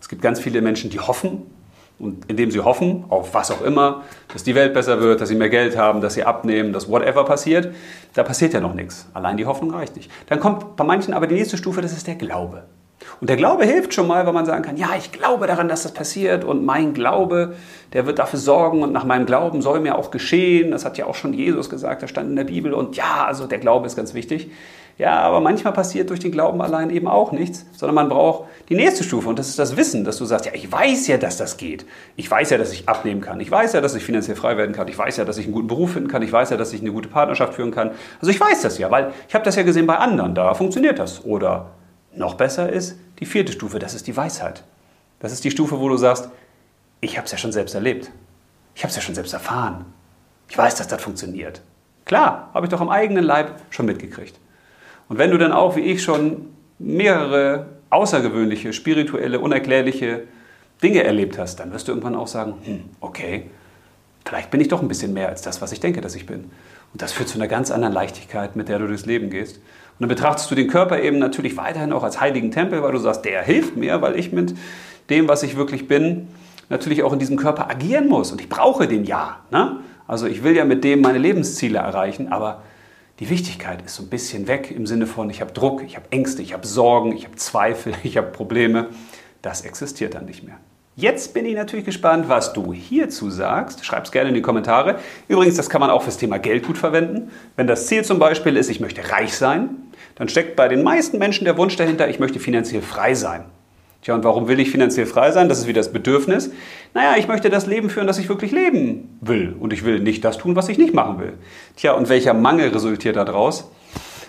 Es 0.00 0.08
gibt 0.08 0.22
ganz 0.22 0.40
viele 0.40 0.62
Menschen, 0.62 0.88
die 0.88 0.98
hoffen 0.98 1.42
und 2.00 2.24
indem 2.28 2.50
sie 2.50 2.60
hoffen, 2.60 3.04
auf 3.08 3.34
was 3.34 3.50
auch 3.50 3.62
immer, 3.62 4.02
dass 4.32 4.42
die 4.42 4.54
Welt 4.54 4.74
besser 4.74 5.00
wird, 5.00 5.20
dass 5.20 5.28
sie 5.28 5.34
mehr 5.34 5.50
Geld 5.50 5.76
haben, 5.76 6.00
dass 6.00 6.14
sie 6.14 6.24
abnehmen, 6.24 6.72
dass 6.72 6.88
whatever 6.88 7.24
passiert, 7.24 7.74
da 8.14 8.22
passiert 8.22 8.54
ja 8.54 8.60
noch 8.60 8.74
nichts. 8.74 9.06
Allein 9.12 9.36
die 9.36 9.46
Hoffnung 9.46 9.70
reicht 9.70 9.96
nicht. 9.96 10.10
Dann 10.28 10.40
kommt 10.40 10.76
bei 10.76 10.84
manchen 10.84 11.14
aber 11.14 11.26
die 11.26 11.34
nächste 11.34 11.56
Stufe, 11.56 11.82
das 11.82 11.92
ist 11.92 12.06
der 12.06 12.16
Glaube. 12.16 12.64
Und 13.20 13.28
der 13.28 13.36
Glaube 13.36 13.64
hilft 13.64 13.94
schon 13.94 14.06
mal, 14.06 14.26
weil 14.26 14.32
man 14.32 14.46
sagen 14.46 14.62
kann, 14.62 14.76
ja, 14.76 14.90
ich 14.96 15.12
glaube 15.12 15.46
daran, 15.46 15.68
dass 15.68 15.82
das 15.82 15.92
passiert 15.92 16.44
und 16.44 16.64
mein 16.64 16.94
Glaube, 16.94 17.54
der 17.92 18.06
wird 18.06 18.18
dafür 18.18 18.38
sorgen 18.38 18.82
und 18.82 18.92
nach 18.92 19.04
meinem 19.04 19.26
Glauben 19.26 19.62
soll 19.62 19.80
mir 19.80 19.96
auch 19.96 20.10
geschehen. 20.10 20.70
Das 20.70 20.84
hat 20.84 20.98
ja 20.98 21.06
auch 21.06 21.14
schon 21.14 21.32
Jesus 21.32 21.70
gesagt, 21.70 22.02
das 22.02 22.10
stand 22.10 22.30
in 22.30 22.36
der 22.36 22.44
Bibel 22.44 22.72
und 22.72 22.96
ja, 22.96 23.24
also 23.26 23.46
der 23.46 23.58
Glaube 23.58 23.86
ist 23.86 23.96
ganz 23.96 24.14
wichtig. 24.14 24.50
Ja, 25.00 25.18
aber 25.20 25.40
manchmal 25.40 25.72
passiert 25.72 26.10
durch 26.10 26.20
den 26.20 26.30
Glauben 26.30 26.60
allein 26.60 26.90
eben 26.90 27.08
auch 27.08 27.32
nichts, 27.32 27.64
sondern 27.72 27.94
man 27.94 28.10
braucht 28.10 28.50
die 28.68 28.74
nächste 28.74 29.02
Stufe 29.02 29.30
und 29.30 29.38
das 29.38 29.48
ist 29.48 29.58
das 29.58 29.78
Wissen, 29.78 30.04
dass 30.04 30.18
du 30.18 30.26
sagst, 30.26 30.44
ja, 30.44 30.52
ich 30.52 30.70
weiß 30.70 31.06
ja, 31.06 31.16
dass 31.16 31.38
das 31.38 31.56
geht. 31.56 31.86
Ich 32.16 32.30
weiß 32.30 32.50
ja, 32.50 32.58
dass 32.58 32.70
ich 32.70 32.86
abnehmen 32.86 33.22
kann. 33.22 33.40
Ich 33.40 33.50
weiß 33.50 33.72
ja, 33.72 33.80
dass 33.80 33.94
ich 33.94 34.04
finanziell 34.04 34.36
frei 34.36 34.58
werden 34.58 34.74
kann. 34.74 34.88
Ich 34.88 34.98
weiß 34.98 35.16
ja, 35.16 35.24
dass 35.24 35.38
ich 35.38 35.46
einen 35.46 35.54
guten 35.54 35.68
Beruf 35.68 35.94
finden 35.94 36.10
kann. 36.10 36.20
Ich 36.20 36.30
weiß 36.30 36.50
ja, 36.50 36.58
dass 36.58 36.74
ich 36.74 36.82
eine 36.82 36.92
gute 36.92 37.08
Partnerschaft 37.08 37.54
führen 37.54 37.70
kann. 37.70 37.92
Also 38.20 38.30
ich 38.30 38.38
weiß 38.38 38.60
das 38.60 38.76
ja, 38.76 38.90
weil 38.90 39.14
ich 39.26 39.34
habe 39.34 39.42
das 39.42 39.56
ja 39.56 39.62
gesehen 39.62 39.86
bei 39.86 39.96
anderen. 39.96 40.34
Da 40.34 40.52
funktioniert 40.52 40.98
das. 40.98 41.24
Oder 41.24 41.70
noch 42.14 42.34
besser 42.34 42.70
ist 42.70 42.98
die 43.20 43.24
vierte 43.26 43.52
Stufe, 43.52 43.78
das 43.78 43.94
ist 43.94 44.06
die 44.06 44.18
Weisheit. 44.18 44.64
Das 45.20 45.32
ist 45.32 45.42
die 45.44 45.50
Stufe, 45.50 45.80
wo 45.80 45.88
du 45.88 45.96
sagst, 45.96 46.28
ich 47.00 47.16
habe 47.16 47.24
es 47.24 47.32
ja 47.32 47.38
schon 47.38 47.52
selbst 47.52 47.74
erlebt. 47.74 48.10
Ich 48.74 48.82
habe 48.82 48.90
es 48.90 48.96
ja 48.96 49.00
schon 49.00 49.14
selbst 49.14 49.32
erfahren. 49.32 49.86
Ich 50.50 50.58
weiß, 50.58 50.74
dass 50.74 50.88
das 50.88 51.00
funktioniert. 51.00 51.62
Klar, 52.04 52.50
habe 52.52 52.66
ich 52.66 52.70
doch 52.70 52.82
am 52.82 52.90
eigenen 52.90 53.24
Leib 53.24 53.62
schon 53.70 53.86
mitgekriegt. 53.86 54.38
Und 55.10 55.18
wenn 55.18 55.32
du 55.32 55.38
dann 55.38 55.50
auch, 55.50 55.74
wie 55.74 55.80
ich, 55.80 56.04
schon 56.04 56.46
mehrere 56.78 57.66
außergewöhnliche, 57.90 58.72
spirituelle, 58.72 59.40
unerklärliche 59.40 60.22
Dinge 60.84 61.02
erlebt 61.02 61.36
hast, 61.36 61.56
dann 61.56 61.72
wirst 61.72 61.88
du 61.88 61.92
irgendwann 61.92 62.14
auch 62.14 62.28
sagen, 62.28 62.54
hm, 62.64 62.84
okay, 63.00 63.50
vielleicht 64.24 64.52
bin 64.52 64.60
ich 64.60 64.68
doch 64.68 64.80
ein 64.80 64.86
bisschen 64.86 65.12
mehr 65.12 65.28
als 65.28 65.42
das, 65.42 65.60
was 65.60 65.72
ich 65.72 65.80
denke, 65.80 66.00
dass 66.00 66.14
ich 66.14 66.26
bin. 66.26 66.44
Und 66.92 67.02
das 67.02 67.12
führt 67.12 67.28
zu 67.28 67.38
einer 67.38 67.48
ganz 67.48 67.72
anderen 67.72 67.92
Leichtigkeit, 67.92 68.54
mit 68.54 68.68
der 68.68 68.78
du 68.78 68.86
durchs 68.86 69.04
Leben 69.04 69.30
gehst. 69.30 69.56
Und 69.56 69.62
dann 69.98 70.08
betrachtest 70.08 70.48
du 70.48 70.54
den 70.54 70.68
Körper 70.68 71.00
eben 71.00 71.18
natürlich 71.18 71.56
weiterhin 71.56 71.92
auch 71.92 72.04
als 72.04 72.20
heiligen 72.20 72.52
Tempel, 72.52 72.80
weil 72.80 72.92
du 72.92 72.98
sagst, 72.98 73.24
der 73.24 73.42
hilft 73.42 73.76
mir, 73.76 74.00
weil 74.02 74.16
ich 74.16 74.30
mit 74.30 74.54
dem, 75.10 75.26
was 75.26 75.42
ich 75.42 75.56
wirklich 75.56 75.88
bin, 75.88 76.28
natürlich 76.68 77.02
auch 77.02 77.12
in 77.12 77.18
diesem 77.18 77.36
Körper 77.36 77.68
agieren 77.68 78.06
muss. 78.06 78.30
Und 78.30 78.40
ich 78.40 78.48
brauche 78.48 78.86
den 78.86 79.02
ja. 79.02 79.40
Ne? 79.50 79.78
Also 80.06 80.28
ich 80.28 80.44
will 80.44 80.54
ja 80.54 80.64
mit 80.64 80.84
dem 80.84 81.00
meine 81.00 81.18
Lebensziele 81.18 81.78
erreichen, 81.78 82.28
aber 82.30 82.62
die 83.20 83.28
Wichtigkeit 83.28 83.82
ist 83.82 83.94
so 83.94 84.02
ein 84.02 84.08
bisschen 84.08 84.48
weg 84.48 84.70
im 84.70 84.86
Sinne 84.86 85.06
von, 85.06 85.28
ich 85.28 85.42
habe 85.42 85.52
Druck, 85.52 85.82
ich 85.84 85.96
habe 85.96 86.06
Ängste, 86.10 86.40
ich 86.40 86.54
habe 86.54 86.66
Sorgen, 86.66 87.14
ich 87.14 87.26
habe 87.26 87.36
Zweifel, 87.36 87.92
ich 88.02 88.16
habe 88.16 88.28
Probleme. 88.28 88.88
Das 89.42 89.62
existiert 89.62 90.14
dann 90.14 90.24
nicht 90.24 90.42
mehr. 90.42 90.56
Jetzt 90.96 91.32
bin 91.32 91.46
ich 91.46 91.54
natürlich 91.54 91.84
gespannt, 91.84 92.28
was 92.28 92.52
du 92.52 92.72
hierzu 92.74 93.30
sagst. 93.30 93.84
Schreib 93.84 94.04
es 94.04 94.10
gerne 94.10 94.30
in 94.30 94.34
die 94.34 94.42
Kommentare. 94.42 94.98
Übrigens, 95.28 95.56
das 95.56 95.70
kann 95.70 95.80
man 95.80 95.88
auch 95.88 96.02
fürs 96.02 96.18
Thema 96.18 96.38
Geld 96.38 96.66
gut 96.66 96.76
verwenden. 96.76 97.30
Wenn 97.56 97.66
das 97.66 97.86
Ziel 97.86 98.04
zum 98.04 98.18
Beispiel 98.18 98.56
ist, 98.56 98.68
ich 98.68 98.80
möchte 98.80 99.10
reich 99.10 99.34
sein, 99.34 99.70
dann 100.16 100.28
steckt 100.28 100.56
bei 100.56 100.68
den 100.68 100.82
meisten 100.82 101.18
Menschen 101.18 101.44
der 101.44 101.56
Wunsch 101.56 101.76
dahinter, 101.76 102.08
ich 102.08 102.18
möchte 102.18 102.38
finanziell 102.38 102.82
frei 102.82 103.14
sein. 103.14 103.44
Tja, 104.02 104.14
und 104.14 104.24
warum 104.24 104.48
will 104.48 104.58
ich 104.60 104.70
finanziell 104.70 105.04
frei 105.04 105.30
sein? 105.30 105.50
Das 105.50 105.58
ist 105.58 105.66
wieder 105.66 105.80
das 105.80 105.92
Bedürfnis. 105.92 106.50
Naja, 106.94 107.16
ich 107.18 107.28
möchte 107.28 107.50
das 107.50 107.66
Leben 107.66 107.90
führen, 107.90 108.06
das 108.06 108.18
ich 108.18 108.30
wirklich 108.30 108.50
leben 108.50 109.18
will. 109.20 109.54
Und 109.60 109.74
ich 109.74 109.84
will 109.84 110.00
nicht 110.00 110.24
das 110.24 110.38
tun, 110.38 110.56
was 110.56 110.70
ich 110.70 110.78
nicht 110.78 110.94
machen 110.94 111.20
will. 111.20 111.34
Tja, 111.76 111.92
und 111.92 112.08
welcher 112.08 112.32
Mangel 112.32 112.70
resultiert 112.70 113.16
daraus? 113.16 113.70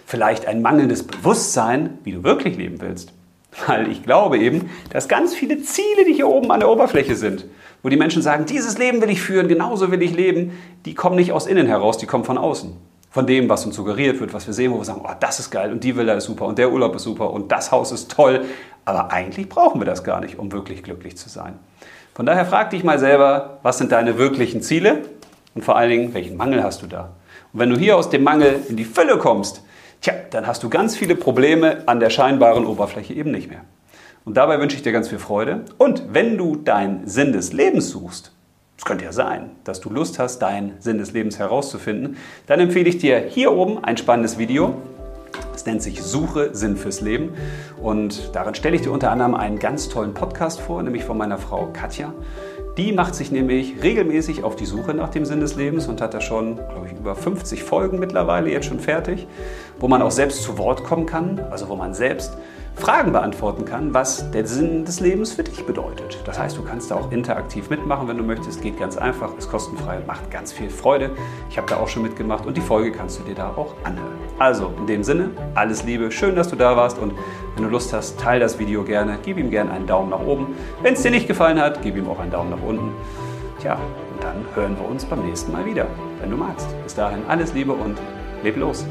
Vielleicht 0.05 0.45
ein 0.45 0.61
mangelndes 0.61 1.03
Bewusstsein, 1.03 1.99
wie 2.03 2.11
du 2.11 2.23
wirklich 2.23 2.57
leben 2.57 2.81
willst. 2.81 3.13
Weil 3.65 3.89
ich 3.89 4.03
glaube 4.03 4.39
eben, 4.39 4.69
dass 4.89 5.07
ganz 5.07 5.33
viele 5.33 5.61
Ziele, 5.61 6.05
die 6.05 6.13
hier 6.13 6.27
oben 6.27 6.51
an 6.51 6.59
der 6.59 6.69
Oberfläche 6.69 7.15
sind, 7.15 7.45
wo 7.81 7.87
die 7.87 7.97
Menschen 7.97 8.21
sagen, 8.21 8.45
dieses 8.45 8.77
Leben 8.77 9.01
will 9.01 9.09
ich 9.09 9.21
führen, 9.21 9.47
genauso 9.47 9.89
will 9.91 10.01
ich 10.01 10.13
leben, 10.13 10.51
die 10.85 10.95
kommen 10.95 11.15
nicht 11.15 11.31
aus 11.31 11.47
innen 11.47 11.67
heraus, 11.67 11.97
die 11.97 12.05
kommen 12.05 12.25
von 12.25 12.37
außen 12.37 12.73
von 13.11 13.27
dem, 13.27 13.49
was 13.49 13.65
uns 13.65 13.75
suggeriert 13.75 14.19
wird, 14.19 14.33
was 14.33 14.47
wir 14.47 14.53
sehen, 14.53 14.71
wo 14.71 14.77
wir 14.77 14.85
sagen, 14.85 15.01
oh, 15.03 15.11
das 15.19 15.39
ist 15.39 15.51
geil 15.51 15.71
und 15.71 15.83
die 15.83 15.95
Villa 15.95 16.13
ist 16.13 16.23
super 16.23 16.45
und 16.45 16.57
der 16.57 16.71
Urlaub 16.71 16.95
ist 16.95 17.03
super 17.03 17.31
und 17.31 17.51
das 17.51 17.71
Haus 17.71 17.91
ist 17.91 18.09
toll. 18.09 18.45
Aber 18.85 19.11
eigentlich 19.11 19.49
brauchen 19.49 19.79
wir 19.79 19.85
das 19.85 20.03
gar 20.03 20.21
nicht, 20.21 20.39
um 20.39 20.51
wirklich 20.51 20.81
glücklich 20.81 21.17
zu 21.17 21.29
sein. 21.29 21.59
Von 22.15 22.25
daher 22.25 22.45
frag 22.45 22.71
dich 22.71 22.83
mal 22.83 22.97
selber, 22.97 23.59
was 23.63 23.77
sind 23.77 23.91
deine 23.91 24.17
wirklichen 24.17 24.61
Ziele 24.61 25.03
und 25.53 25.63
vor 25.63 25.75
allen 25.75 25.89
Dingen, 25.89 26.13
welchen 26.13 26.37
Mangel 26.37 26.63
hast 26.63 26.81
du 26.81 26.87
da? 26.87 27.11
Und 27.53 27.59
wenn 27.59 27.69
du 27.69 27.77
hier 27.77 27.97
aus 27.97 28.09
dem 28.09 28.23
Mangel 28.23 28.61
in 28.69 28.77
die 28.77 28.85
Fülle 28.85 29.17
kommst, 29.17 29.61
tja, 29.99 30.13
dann 30.29 30.47
hast 30.47 30.63
du 30.63 30.69
ganz 30.69 30.95
viele 30.95 31.15
Probleme 31.15 31.83
an 31.87 31.99
der 31.99 32.09
scheinbaren 32.09 32.65
Oberfläche 32.65 33.13
eben 33.13 33.31
nicht 33.31 33.49
mehr. 33.49 33.61
Und 34.23 34.37
dabei 34.37 34.59
wünsche 34.59 34.77
ich 34.77 34.83
dir 34.83 34.91
ganz 34.93 35.09
viel 35.09 35.19
Freude. 35.19 35.65
Und 35.77 36.13
wenn 36.13 36.37
du 36.37 36.55
deinen 36.55 37.07
Sinn 37.07 37.33
des 37.33 37.53
Lebens 37.53 37.89
suchst, 37.89 38.31
es 38.81 38.85
könnte 38.85 39.05
ja 39.05 39.11
sein, 39.11 39.51
dass 39.63 39.79
du 39.79 39.91
Lust 39.91 40.17
hast, 40.17 40.39
deinen 40.39 40.73
Sinn 40.79 40.97
des 40.97 41.13
Lebens 41.13 41.37
herauszufinden. 41.37 42.17
Dann 42.47 42.59
empfehle 42.59 42.89
ich 42.89 42.97
dir 42.97 43.19
hier 43.19 43.51
oben 43.51 43.83
ein 43.83 43.95
spannendes 43.95 44.39
Video. 44.39 44.73
Es 45.53 45.67
nennt 45.67 45.83
sich 45.83 46.01
Suche 46.01 46.55
Sinn 46.55 46.77
fürs 46.77 46.99
Leben. 46.99 47.35
Und 47.79 48.31
darin 48.33 48.55
stelle 48.55 48.75
ich 48.75 48.81
dir 48.81 48.91
unter 48.91 49.11
anderem 49.11 49.35
einen 49.35 49.59
ganz 49.59 49.87
tollen 49.87 50.15
Podcast 50.15 50.61
vor, 50.61 50.81
nämlich 50.81 51.03
von 51.03 51.15
meiner 51.15 51.37
Frau 51.37 51.69
Katja. 51.71 52.11
Die 52.75 52.91
macht 52.91 53.13
sich 53.13 53.31
nämlich 53.31 53.75
regelmäßig 53.83 54.43
auf 54.43 54.55
die 54.55 54.65
Suche 54.65 54.95
nach 54.95 55.09
dem 55.09 55.25
Sinn 55.25 55.41
des 55.41 55.55
Lebens 55.55 55.87
und 55.87 56.01
hat 56.01 56.15
da 56.15 56.19
schon, 56.19 56.55
glaube 56.55 56.87
ich, 56.87 56.93
über 56.93 57.13
50 57.13 57.63
Folgen 57.63 57.99
mittlerweile 57.99 58.49
jetzt 58.49 58.65
schon 58.65 58.79
fertig, 58.79 59.27
wo 59.79 59.89
man 59.89 60.01
auch 60.01 60.09
selbst 60.09 60.41
zu 60.41 60.57
Wort 60.57 60.83
kommen 60.83 61.05
kann, 61.05 61.39
also 61.51 61.69
wo 61.69 61.75
man 61.75 61.93
selbst 61.93 62.35
Fragen 62.75 63.11
beantworten 63.11 63.65
kann, 63.65 63.93
was 63.93 64.31
der 64.31 64.47
Sinn 64.47 64.85
des 64.85 64.99
Lebens 64.99 65.33
für 65.33 65.43
dich 65.43 65.65
bedeutet. 65.65 66.19
Das 66.25 66.39
heißt, 66.39 66.57
du 66.57 66.63
kannst 66.63 66.89
da 66.89 66.95
auch 66.95 67.11
interaktiv 67.11 67.69
mitmachen, 67.69 68.07
wenn 68.07 68.17
du 68.17 68.23
möchtest. 68.23 68.61
Geht 68.61 68.79
ganz 68.79 68.97
einfach, 68.97 69.37
ist 69.37 69.51
kostenfrei, 69.51 69.99
macht 70.07 70.31
ganz 70.31 70.51
viel 70.51 70.69
Freude. 70.69 71.11
Ich 71.49 71.57
habe 71.57 71.67
da 71.67 71.77
auch 71.77 71.87
schon 71.87 72.01
mitgemacht 72.01 72.45
und 72.45 72.57
die 72.57 72.61
Folge 72.61 72.91
kannst 72.91 73.19
du 73.19 73.23
dir 73.23 73.35
da 73.35 73.49
auch 73.49 73.75
anhören. 73.83 74.15
Also, 74.39 74.73
in 74.79 74.87
dem 74.87 75.03
Sinne, 75.03 75.29
alles 75.53 75.83
Liebe, 75.83 76.11
schön, 76.11 76.35
dass 76.35 76.49
du 76.49 76.55
da 76.55 76.75
warst 76.75 76.97
und 76.97 77.13
wenn 77.55 77.63
du 77.63 77.69
Lust 77.69 77.93
hast, 77.93 78.19
teile 78.19 78.39
das 78.39 78.57
Video 78.57 78.83
gerne, 78.83 79.19
gib 79.23 79.37
ihm 79.37 79.51
gerne 79.51 79.71
einen 79.71 79.85
Daumen 79.85 80.09
nach 80.09 80.25
oben. 80.25 80.55
Wenn 80.81 80.95
es 80.95 81.03
dir 81.03 81.11
nicht 81.11 81.27
gefallen 81.27 81.59
hat, 81.59 81.81
gib 81.83 81.95
ihm 81.95 82.09
auch 82.09 82.19
einen 82.19 82.31
Daumen 82.31 82.49
nach 82.49 82.63
unten. 82.63 82.91
Tja, 83.59 83.75
und 83.75 84.23
dann 84.23 84.43
hören 84.55 84.75
wir 84.79 84.89
uns 84.89 85.05
beim 85.05 85.23
nächsten 85.23 85.51
Mal 85.51 85.65
wieder, 85.65 85.85
wenn 86.19 86.31
du 86.31 86.37
magst. 86.37 86.67
Bis 86.83 86.95
dahin 86.95 87.19
alles 87.27 87.53
Liebe 87.53 87.73
und 87.73 87.97
leb 88.43 88.57
los. 88.57 88.85